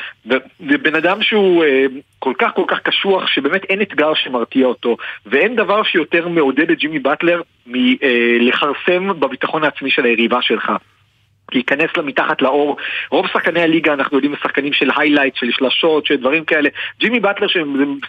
[0.68, 1.87] זה בן אדם שהוא אה,
[2.19, 4.97] כל כך כל כך קשוח, שבאמת אין אתגר שמרתיע אותו,
[5.27, 10.73] ואין דבר שיותר מעודד את ג'ימי באטלר מלכרסם בביטחון העצמי של היריבה שלך.
[11.53, 12.76] להיכנס לה מתחת לעור.
[13.11, 16.69] רוב שחקני הליגה אנחנו יודעים שחקנים של highlight, של שלשות, של דברים כאלה.
[17.01, 17.62] ג'ימי באטלר שזה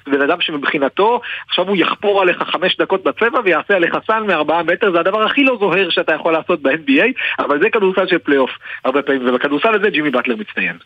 [0.08, 4.92] בן אדם שמבחינתו עכשיו הוא יחפור עליך חמש דקות בצבע ויעשה עליך סל מארבעה מטר,
[4.92, 8.52] זה הדבר הכי לא זוהר שאתה יכול לעשות ב-NBA, אבל זה כדורסל של פלייאוף
[8.86, 10.78] הרבה פעמים, ובכדורסל הזה ג'ימי באטלר מצטיין.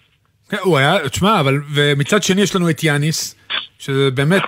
[0.52, 3.36] כן, הוא היה, תשמע, אבל, ומצד שני יש לנו את יאניס,
[3.80, 4.42] שזה באמת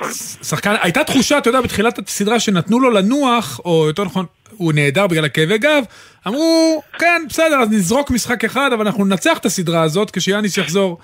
[0.43, 4.25] שחקן, הייתה תחושה, אתה יודע, בתחילת הסדרה שנתנו לו לנוח, או יותר נכון,
[4.57, 5.83] הוא נעדר בגלל הכאבי גב,
[6.27, 10.97] אמרו, כן, בסדר, אז נזרוק משחק אחד, אבל אנחנו ננצח את הסדרה הזאת, כשיאניס יחזור,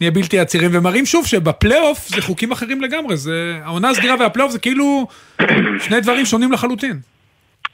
[0.00, 4.58] נהיה בלתי עצירים, ומראים שוב שבפלייאוף זה חוקים אחרים לגמרי, זה, העונה הסדירה והפלייאוף זה
[4.58, 5.06] כאילו
[5.78, 7.00] שני דברים שונים לחלוטין.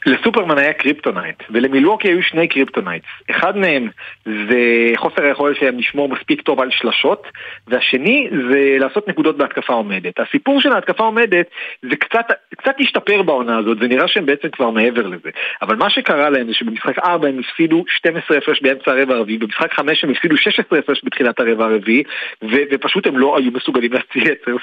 [0.06, 3.06] לסופרמן היה קריפטונייט, ולמילווקי היו שני kryptonites.
[3.30, 3.88] אחד מהם
[4.24, 7.26] זה חוסר היכולת שלהם לשמור מספיק טוב על שלשות,
[7.66, 10.20] והשני זה לעשות נקודות בהתקפה עומדת.
[10.20, 11.46] הסיפור של ההתקפה עומדת
[11.82, 12.26] זה קצת,
[12.56, 15.30] קצת השתפר בעונה הזאת, זה נראה שהם בעצם כבר מעבר לזה.
[15.62, 19.72] אבל מה שקרה להם זה שבמשחק 4 הם הפסידו 12 הפרש באמצע הרבע הרביעי, במשחק
[19.72, 22.02] 5 הם הפסידו 16 הפרש בתחילת הרבע הרביעי,
[22.42, 24.02] ופשוט הם לא היו מסוגלים את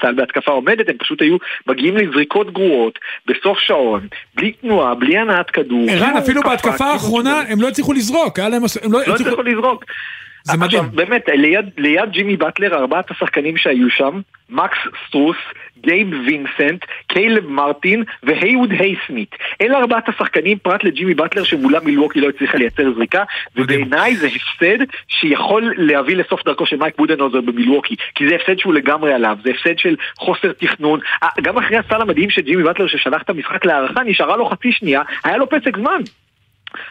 [0.00, 5.50] סל בהתקפה עומדת, הם פשוט היו מגיעים לזריקות גרועות, בסוף שעון, בלי תנועה, בלי הנעת
[5.50, 5.86] כדור.
[5.90, 8.62] ערן, אפילו התקפה, בהתקפה כאילו האחרונה הם לא הצליחו לזרוק, היה להם...
[8.82, 9.84] הם לא לא הצליחו לזרוק.
[10.44, 10.80] זה מדהים.
[10.80, 14.20] עכשיו, באמת, ליד, ליד ג'ימי באטלר, ארבעת השחקנים שהיו שם,
[14.50, 15.36] מקס סטרוס,
[15.86, 19.34] גייב וינסנט, קיילב מרטין והייווד הייסמית'.
[19.60, 23.24] אלה ארבעת השחקנים פרט לג'ימי באטלר שמולם מילווקי לא הצליחה לייצר זריקה,
[23.56, 28.74] ובעיניי זה הפסד שיכול להביא לסוף דרכו של מייק בודנוזר במילווקי, כי זה הפסד שהוא
[28.74, 31.00] לגמרי עליו, זה הפסד של חוסר תכנון.
[31.42, 35.02] גם אחרי הסל המדהים של ג'ימי באטלר ששלח את המשחק להארכה, נשארה לו חצי שנייה,
[35.24, 36.00] היה לו פסק זמן.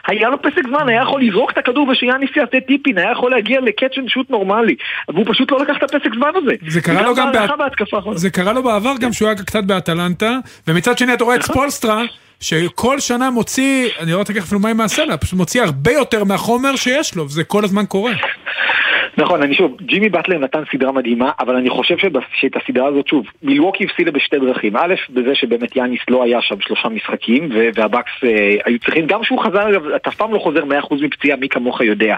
[0.08, 3.60] היה לו פסק זמן, היה יכול לזרוק את הכדור ושיאניס יעשה tip-in, היה יכול להגיע
[3.60, 4.76] ל catch and shoot נורמלי,
[5.08, 6.54] והוא פשוט לא לקח את הפסק זמן הזה.
[6.68, 7.46] זה קרה לו גם בה-.
[8.14, 11.54] זה קרה לו בעבר גם שהוא היה קצת באטלנטה, ומצד שני אתה רואה את נכון.
[11.54, 12.02] ספולסטרה,
[12.40, 17.14] שכל שנה מוציא, אני לא אגיד אפילו מים מהסלע, פשוט מוציא הרבה יותר מהחומר שיש
[17.16, 18.12] לו, וזה כל הזמן קורה.
[19.18, 21.96] נכון, אני שוב, ג'ימי באטלר נתן סדרה מדהימה, אבל אני חושב
[22.32, 24.76] שאת הסדרה הזאת, שוב, מילווקי הפסידה בשתי דרכים.
[24.76, 29.24] א', בזה שבאמת יאניס לא היה שם שלושה משחקים, ו- והבקס אה, היו צריכים, גם
[29.24, 32.16] שהוא חזר, אתה אף פעם לא חוזר 100% מפציעה, מי כמוך יודע.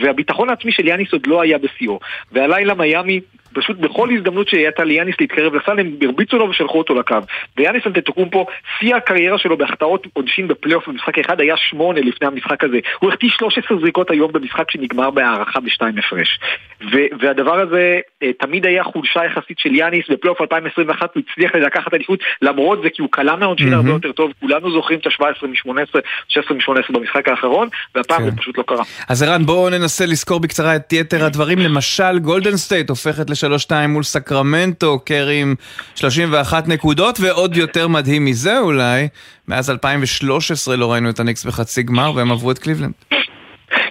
[0.00, 1.98] והביטחון העצמי של יאניס עוד לא היה בשיאו.
[2.32, 3.20] והלילה מיאמי...
[3.56, 7.16] פשוט בכל הזדמנות שהייתה ליאניס להתקרב לסל, הם הרביצו לו ושלחו אותו לקו.
[7.56, 8.46] ויאניס אנטטוקומפו,
[8.78, 12.78] שיא הקריירה שלו בהחטאות עונשין בפלייאוף במשחק אחד היה שמונה לפני המשחק הזה.
[12.98, 16.40] הוא החטיא 13 זריקות היום במשחק שנגמר בהערכה בשתיים הפרש.
[16.92, 21.94] ו- והדבר הזה אה, תמיד היה חולשה יחסית של יאניס, בפלייאוף 2021 הוא הצליח לקחת
[21.94, 26.00] אליפות למרות זה כי הוא קלע מהעונשין הרבה יותר טוב, כולנו זוכרים את ה-17 מ-18,
[26.28, 28.82] 16 מ-18 במשחק האחרון, והפעם זה פשוט לא קרה.
[29.08, 31.58] אז ערן, בואו ננסה לזכור בקצרה את יתר הדברים.
[31.58, 35.54] למשל, גולדן סטייט הופכת ל-3-2 מול סקרמנטו, קרי עם
[35.94, 39.08] 31 נקודות, ועוד יותר מדהים מזה אולי,
[39.48, 42.92] מאז 2013 לא ראינו את הניקס בחצי גמר, והם עברו את קליבלנד.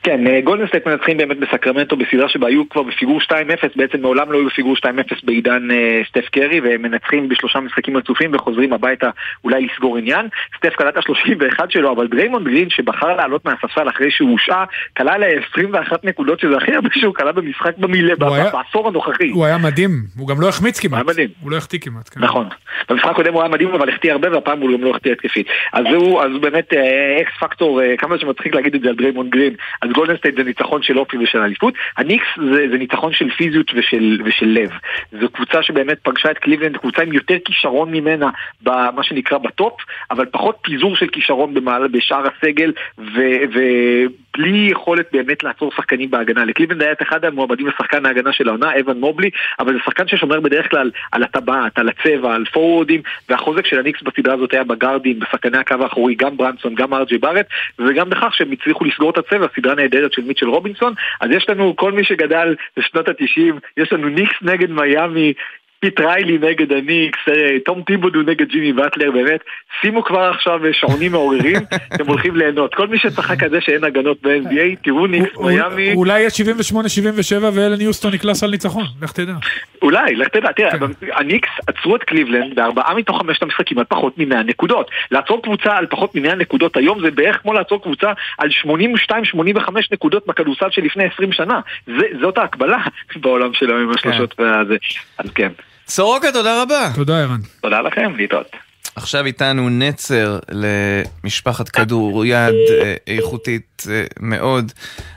[0.06, 3.32] כן, אה, גולדן סטייט מנצחים באמת בסקרמנטו בסדרה שבה היו כבר בפיגור 2-0,
[3.76, 4.86] בעצם מעולם לא היו בפיגור 2-0
[5.24, 9.10] בעידן אה, סטף קרי, והם מנצחים בשלושה משחקים רצופים וחוזרים הביתה
[9.44, 10.28] אולי לסגור עניין.
[10.58, 14.66] סטף קלע את ה-31 שלו, אבל דריימונד גרין שבחר לעלות מהספסל אחרי שהוא הושעה,
[14.98, 19.30] קלע 21 נקודות, שזה הכי הרבה שהוא קלע במשחק במילה, בעשור הנוכחי.
[19.30, 21.06] הוא היה מדהים, הוא גם לא החמיץ כמעט.
[21.42, 22.10] הוא לא החטיא כמעט.
[22.10, 22.20] כן.
[22.20, 22.48] נכון.
[22.90, 25.48] במשחק הקודם הוא היה מדהים אבל החטיא הרבה והפעם הוא גם לא החטיא התקפית.
[25.74, 29.32] אז הוא, אז באמת אה, X factor, אה, כמה שמצחיק להגיד את זה על דריימונד
[29.32, 31.74] גרין, אז גולדן סטייט זה ניצחון של אופי ושל אליפות.
[31.98, 34.70] הניקס זה, זה ניצחון של פיזיות ושל, ושל לב.
[35.22, 38.30] זו קבוצה שבאמת פגשה את קליבלנד, קבוצה עם יותר כישרון ממנה
[38.62, 39.74] במה שנקרא ב top,
[40.12, 43.22] אבל פחות פיזור של כישרון במעלה, בשאר הסגל, ו,
[44.38, 46.46] ובלי יכולת באמת לעצור שחקנים בהגנה.
[46.46, 49.30] לקליבלנד היה את אחד המועמדים לשחקן ההגנה של העונה, אוון מובלי,
[49.60, 54.02] אבל זה שחקן ששומר בדרך כלל על הטבעת, על הצבע, על פורוורדים, והחוזק של הניקס
[54.02, 57.46] בסדרה הזאת היה בגארדים, בשחקני הקו האחורי, גם ברנסון, גם אר ג'יי בארט,
[57.80, 61.76] וגם בכך שהם הצליחו לסגור את הצבע, סדרה נהדרת של מיטשל רובינסון, אז יש לנו,
[61.76, 65.34] כל מי שגדל בשנות התשעים, יש לנו ניקס נגד מיאמי,
[65.80, 69.40] פט ריילי נגד הניקס, אה, תום טיבודו נגד ג'ימי באטלר, באמת,
[69.82, 71.58] שימו כבר עכשיו אה, שעונים מעוררים,
[71.96, 72.76] אתם הולכים ליהנות.
[72.76, 76.30] כל מי שצחק על זה שאין הגנות ב-NBA, תראו ניקס מיאמי, אולי יהיה
[76.72, 76.74] 78-77
[77.54, 79.34] ואלן יוסטון יקלע סל ניצחון, לך תדע.
[79.82, 80.72] אולי, לך תדע, תראה,
[81.14, 84.92] הניקס עצרו את קליבלנד בארבעה מתוך חמשת המשחקים על פחות מ-100 נקודות.
[85.12, 90.28] לעצור קבוצה על פחות מ-100 נקודות היום זה בערך כמו לעצור קבוצה על 82-85 נקודות
[90.28, 91.60] בכדורסל של לפני 20 שנה.
[92.22, 92.78] זאת ההקבלה
[93.22, 94.76] בעולם שלנו עם השלושות והזה.
[95.18, 95.52] אז כן.
[95.88, 96.90] סורוקה, תודה רבה.
[96.96, 97.40] תודה, ערן.
[97.62, 98.48] תודה לכם, להתראות.
[98.96, 104.72] עכשיו איתנו נצר למשפחת כדוריד אה, איכותית אה, מאוד,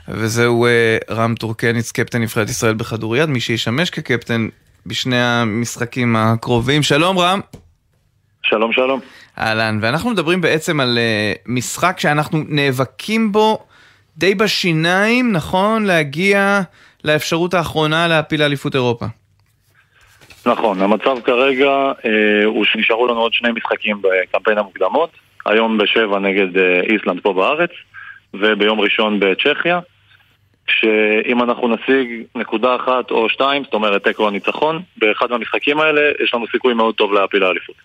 [0.07, 4.47] וזהו אה, רם טורקניץ, קפטן נבחרת ישראל בכדוריד, מי שישמש כקפטן
[4.85, 6.83] בשני המשחקים הקרובים.
[6.83, 7.39] שלום רם.
[8.43, 8.99] שלום שלום.
[9.39, 10.99] אהלן, ואנחנו מדברים בעצם על
[11.45, 13.65] משחק שאנחנו נאבקים בו
[14.17, 15.85] די בשיניים, נכון?
[15.85, 16.61] להגיע
[17.03, 19.05] לאפשרות האחרונה להפיל לאליפות אירופה.
[20.51, 21.69] נכון, המצב כרגע
[22.05, 25.09] אה, הוא שנשארו לנו עוד שני משחקים בקמפיין המוקדמות,
[25.45, 27.69] היום בשבע נגד אה, איסלנד פה בארץ,
[28.33, 29.79] וביום ראשון בצ'כיה,
[30.67, 36.01] שאם אנחנו נשיג נקודה אחת או שתיים, זאת אומרת תיקו או ניצחון, באחד מהמשחקים האלה
[36.23, 37.75] יש לנו סיכוי מאוד טוב להפיל לאליפות.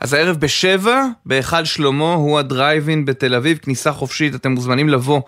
[0.00, 5.20] אז הערב בשבע, בהיכל שלמה, הוא הדרייבין בתל אביב, כניסה חופשית, אתם מוזמנים לבוא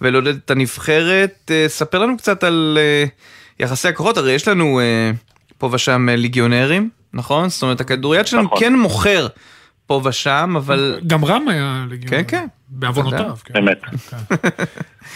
[0.00, 1.50] ולעודד את הנבחרת.
[1.50, 3.04] אה, ספר לנו קצת על אה,
[3.60, 5.10] יחסי הכוחות, הרי יש לנו אה,
[5.62, 7.48] פה ושם אה, ליגיונרים, נכון?
[7.48, 8.58] זאת אומרת, הכדוריד שלנו נכון.
[8.60, 9.26] כן מוכר
[9.86, 11.00] פה ושם, אבל...
[11.06, 12.16] גם רם היה ליגיונר.
[12.16, 12.46] כן, כן.
[12.68, 13.36] בעוונותיו.
[13.44, 13.54] כן.
[13.54, 13.80] באמת.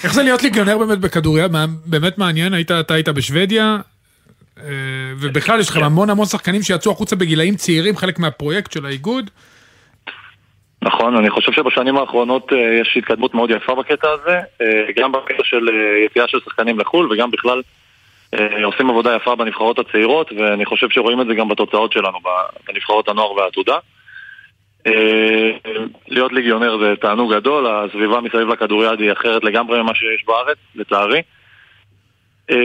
[0.04, 1.52] איך זה להיות ליגיונר באמת בכדוריד?
[1.86, 3.78] באמת מעניין, היית, אתה היית בשוודיה,
[4.58, 4.64] אה,
[5.20, 9.30] ובכלל יש לכם המון המון שחקנים שיצאו החוצה בגילאים צעירים, חלק מהפרויקט של האיגוד.
[10.82, 14.40] נכון, אני חושב שבשנים האחרונות אה, יש התקדמות מאוד יפה בקטע הזה,
[14.96, 17.62] גם בקטע של אה, יציאה של שחקנים לחו"ל וגם בכלל
[18.64, 22.18] עושים עבודה יפה בנבחרות הצעירות ואני חושב שרואים את זה גם בתוצאות שלנו
[22.68, 23.78] בנבחרות הנוער והעתודה.
[24.86, 25.50] אה,
[26.08, 31.22] להיות ליגיונר זה תענוג גדול, הסביבה מסביב לכדוריד היא אחרת לגמרי ממה שיש בארץ, לצערי.
[32.50, 32.56] אה,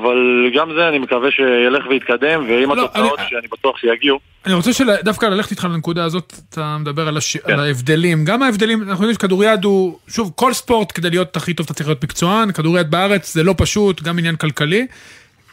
[0.00, 4.72] אבל גם זה אני מקווה שילך ויתקדם, ועם לא, התוצאות שאני בטוח שיגיעו, אני רוצה
[4.72, 4.90] של...
[5.04, 7.36] דווקא ללכת איתך לנקודה הזאת, אתה מדבר על, הש...
[7.36, 7.52] כן.
[7.52, 8.24] על ההבדלים.
[8.24, 11.88] גם ההבדלים, אנחנו יודעים שכדוריד הוא, שוב, כל ספורט כדי להיות הכי טוב אתה צריך
[11.88, 14.86] להיות מקצוען, כדוריד בארץ זה לא פשוט, גם עניין כלכלי.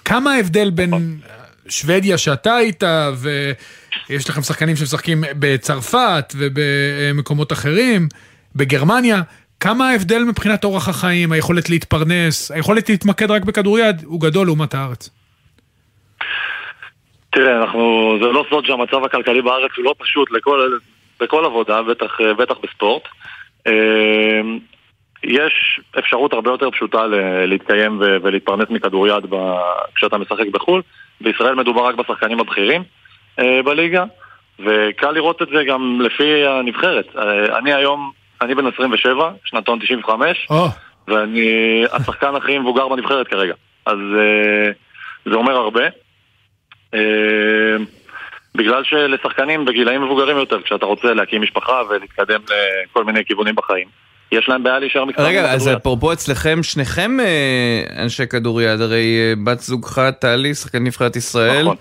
[0.06, 0.92] כמה ההבדל בין
[1.70, 2.84] שוודיה שאתה היית,
[4.10, 8.08] ויש לכם שחקנים שמשחקים בצרפת ובמקומות אחרים,
[8.56, 9.22] בגרמניה,
[9.60, 15.10] כמה ההבדל מבחינת אורח החיים, היכולת להתפרנס, היכולת להתמקד רק בכדוריד, הוא גדול לעומת הארץ.
[17.30, 20.78] תראה, אנחנו, זה לא סוד שהמצב הכלכלי בארץ הוא לא פשוט לכל,
[21.20, 23.04] בכל עבודה, בטח, בטח בספורט.
[23.68, 24.42] אה,
[25.24, 27.06] יש אפשרות הרבה יותר פשוטה
[27.46, 29.24] להתקיים ולהתפרנס מכדוריד
[29.96, 30.82] כשאתה משחק בחו"ל.
[31.22, 32.84] בישראל מדובר רק בשחקנים הבכירים
[33.40, 34.04] אה, בליגה,
[34.60, 37.06] וקל לראות את זה גם לפי הנבחרת.
[37.18, 38.12] אה, אני היום,
[38.42, 40.66] אני בן 27, שנתון 95, או,
[41.08, 43.54] ואני השחקן הכי מבוגר בנבחרת כרגע.
[43.86, 44.72] אז אה,
[45.26, 45.84] זה אומר הרבה.
[46.94, 47.00] אה,
[48.56, 52.42] בגלל שלשחקנים בגילאים מבוגרים יותר, כשאתה רוצה להקים משפחה ולהתקדם
[52.84, 53.88] לכל מיני כיוונים בחיים,
[54.32, 55.38] יש להם בעיה להישאר מקצוענים.
[55.40, 55.68] רגע, אז.
[55.78, 61.62] אפרופו אצלכם, שניכם אה, אנשי כדוריד, הרי אה, בת זוגך טלי, שחקן נבחרת ישראל.
[61.62, 61.76] נכון.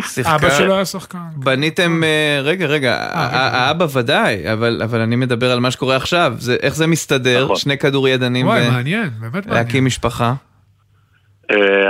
[0.00, 1.18] שיחקה- אבא שלו היה שחקן.
[1.36, 6.32] בניתם, אה, רגע, רגע, האבא ודאי, אבל אבל אני מדבר על מה שקורה עכשיו.
[6.38, 7.56] זה- איך זה מסתדר, נכון.
[7.56, 9.64] שני כדורידנים, וואי, ו- מעניין, באמת מעניין.
[9.64, 10.32] להקים משפחה?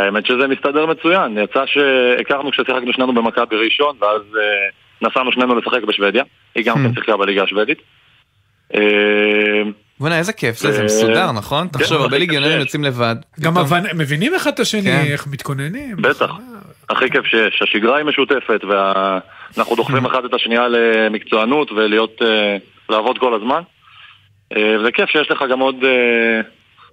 [0.04, 1.38] האמת שזה מסתדר מצוין.
[1.38, 4.22] יצא שהכרנו כששיחקנו שנינו במכבי ראשון, ואז
[5.02, 6.22] נסענו שנינו לשחק בשוודיה.
[6.54, 6.88] היא גם Hmm.
[6.88, 7.78] כן שיחקה בליגה השוודית.
[10.02, 11.68] בוא'נה, איזה כיף זה, זה אה, מסודר, נכון?
[11.72, 12.60] כן, תחשוב, הרבה ליגיונרים.
[12.60, 13.16] יוצאים לבד.
[13.40, 13.54] גם
[13.94, 15.04] מבינים אחד את השני, כן.
[15.12, 15.96] איך מתכוננים.
[15.96, 16.30] בטח.
[16.90, 17.62] הכי כיף שיש.
[17.62, 22.56] השגרה היא משותפת, ואנחנו דוחפים אחד את השנייה למקצוענות ולהיות, אה,
[22.88, 23.62] לעבוד כל הזמן.
[24.56, 25.76] אה, וזה כיף שיש לך גם עוד,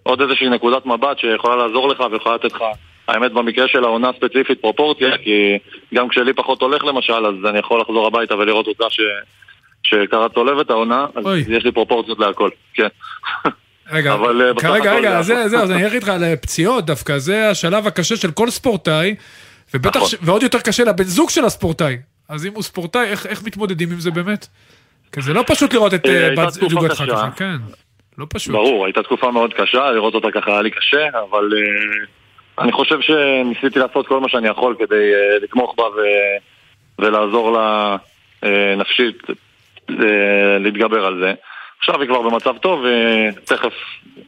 [0.04, 2.64] עוד איזושהי נקודת מבט שיכולה לעזור לך ויכולה לתת לך,
[3.08, 5.58] האמת במקרה של העונה הספציפית פרופורציה, כי
[5.94, 9.00] גם כשלי פחות הולך למשל, אז אני יכול לחזור הביתה ולראות אותה ש...
[9.90, 11.26] שקרה צולבת העונה, אז.
[11.48, 12.88] יש לי פרופורציות להכל, כן.
[13.92, 17.18] רגע, אבל, אה, כרגע, רגע, זה זה, זהו, אז אני אלך איתך על פציעות דווקא,
[17.18, 19.16] זה השלב הקשה של כל ספורטאי,
[19.74, 20.10] ובטח, נכון.
[20.10, 21.98] ש- ועוד יותר קשה לבן זוג של הספורטאי.
[22.30, 24.48] אז אם הוא ספורטאי, איך, איך מתמודדים עם זה באמת?
[25.12, 27.04] כי זה לא פשוט לראות את אה, אה, בת זוגתך.
[27.10, 27.56] ככה, כן.
[28.18, 28.54] לא פשוט.
[28.54, 32.98] ברור, הייתה תקופה מאוד קשה, לראות אותה ככה היה לי קשה, אבל uh, אני חושב
[33.02, 36.38] שניסיתי לעשות כל מה שאני יכול כדי uh, לתמוך בה ו-
[37.00, 37.96] ולעזור לה
[38.44, 39.24] uh, נפשית
[40.60, 41.34] להתגבר על זה.
[41.80, 43.74] עכשיו היא כבר במצב טוב ותכף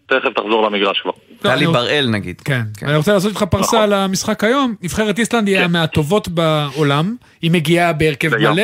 [0.05, 1.11] תכף תחזור למגרש כבר.
[1.41, 1.71] טלי נו.
[1.73, 2.41] בראל נגיד.
[2.41, 3.79] כן, ואני רוצה לעשות איתך פרסה נכון.
[3.81, 4.75] על המשחק היום.
[4.81, 8.35] נבחרת איסלנד היא מהטובות בעולם, היא מגיעה בהרכב.
[8.35, 8.63] מלא.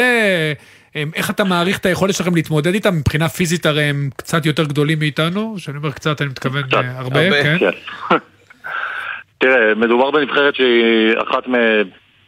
[0.96, 2.96] הם- איך אתה מעריך את היכולת שלכם להתמודד איתם?
[2.96, 6.74] מבחינה פיזית הרי הם קצת יותר גדולים מאיתנו, כשאני אומר קצת אני מתכוון קצת.
[6.74, 7.58] אה, הרבה, הרבה, כן.
[7.60, 8.16] כן.
[9.42, 11.54] תראה, מדובר בנבחרת שהיא אחת מ...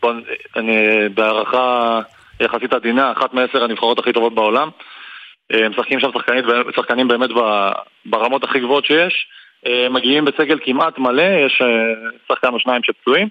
[0.02, 0.14] בוא,
[0.56, 0.78] אני
[1.14, 2.00] בהערכה
[2.40, 4.70] יחסית עדינה, אחת מעשר הנבחרות הכי טובות בעולם.
[5.54, 6.44] אה, משחקים שם שחקנים,
[6.76, 7.30] שחקנים באמת
[8.06, 9.28] ברמות הכי גבוהות שיש.
[9.68, 11.68] אה, מגיעים בסגל כמעט מלא, יש אה,
[12.28, 13.28] שחקן או שניים שפצועים,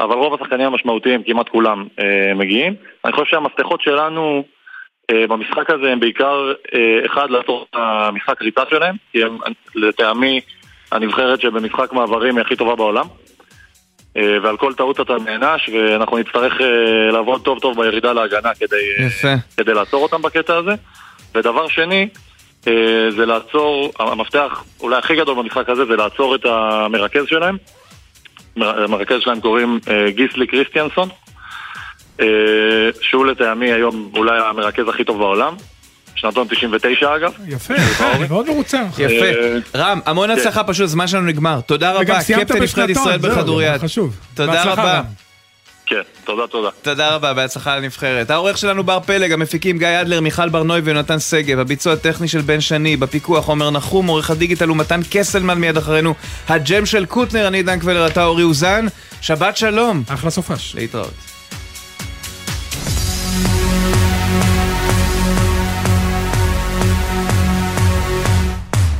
[0.00, 1.86] אבל רוב השחקנים המשמעותיים, כמעט כולם,
[2.34, 2.74] מגיעים.
[3.04, 4.44] אני חושב שהמפתחות שלנו
[5.10, 6.52] במשחק הזה הם בעיקר,
[7.06, 9.38] אחד, לעצור את המשחק ריצה שלהם, כי הם,
[9.74, 10.40] לטעמי,
[10.92, 13.04] הנבחרת שבמשחק מעברים היא הכי טובה בעולם.
[14.16, 16.66] אה, ועל כל טעות אתה נענש, ואנחנו נצטרך אה,
[17.12, 19.34] לעבוד טוב טוב בירידה להגנה כדי, אה, יפה.
[19.56, 20.70] כדי לעצור אותם בקטע הזה.
[21.34, 22.08] ודבר שני,
[23.16, 27.56] זה לעצור, המפתח אולי הכי גדול במשחק הזה זה לעצור את המרכז שלהם.
[28.56, 31.08] מר- המרכז שלהם קוראים גיסלי קריסטיאנסון,
[33.00, 35.54] שהוא לטעמי היום אולי המרכז הכי טוב בעולם.
[36.22, 37.32] שנתון 99 אגב.
[37.48, 38.82] יפה, אני מאוד מרוצה.
[38.98, 39.04] יפה.
[39.04, 40.38] אה, רם, המון כן.
[40.38, 41.60] הצלחה, פשוט הזמן שלנו נגמר.
[41.60, 43.76] תודה רבה, קפטן נבחרת ישראל בכדוריד.
[43.76, 44.16] חשוב.
[44.34, 45.02] תודה רבה.
[45.86, 46.68] כן, תודה תודה.
[46.82, 48.30] תודה רבה, בהצלחה לנבחרת.
[48.30, 52.60] העורך שלנו בר פלג, המפיקים גיא אדלר, מיכל ברנוי ויונתן שגב, הביצוע הטכני של בן
[52.60, 56.14] שני, בפיקוח עומר נחום, עורך הדיגיטל הוא מתן קסלמן מיד אחרינו,
[56.48, 58.86] הג'ם של קוטנר, אני עידן קבלר, אתה אורי אוזן,
[59.20, 60.02] שבת שלום.
[60.08, 60.74] אחלה סופש.
[60.74, 61.31] להתראות.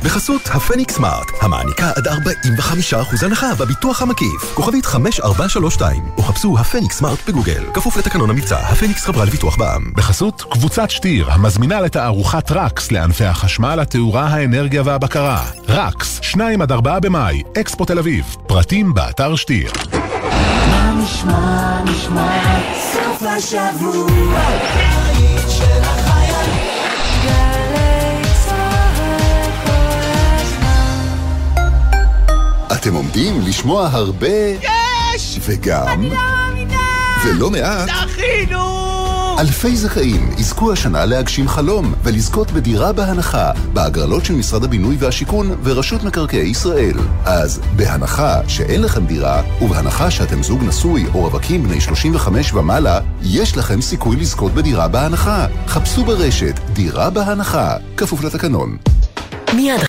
[0.03, 4.53] בחסות הפניקס סמארט, המעניקה עד 45% הנחה בביטוח המקיף.
[4.53, 7.63] כוכבית 5432, או חפשו הפניקס סמארט בגוגל.
[7.73, 9.93] כפוף לתקנון המבצע, הפניקס חברה לביטוח בע"מ.
[9.95, 15.43] בחסות קבוצת שטיר, המזמינה לתערוכת רקס לענפי החשמל, התאורה, האנרגיה והבקרה.
[15.69, 18.35] רקס, 2 עד 4 במאי, אקספו תל אביב.
[18.47, 19.71] פרטים באתר שטיר.
[20.69, 22.59] מה נשמע, נשמע,
[22.93, 24.39] סוף השבוע,
[32.83, 34.27] אתם עומדים לשמוע הרבה...
[34.61, 35.39] יש!
[35.41, 36.09] וגם...
[37.25, 37.89] ולא מעט...
[38.09, 39.39] זכינו!
[39.39, 46.03] אלפי זכאים יזכו השנה להגשים חלום ולזכות בדירה בהנחה בהגרלות של משרד הבינוי והשיכון ורשות
[46.03, 46.97] מקרקעי ישראל.
[47.25, 53.57] אז בהנחה שאין לכם דירה ובהנחה שאתם זוג נשוי או רווקים בני 35 ומעלה, יש
[53.57, 55.47] לכם סיכוי לזכות בדירה בהנחה.
[55.67, 58.77] חפשו ברשת דירה בהנחה, כפוף לתקנון.
[59.55, 59.81] מיד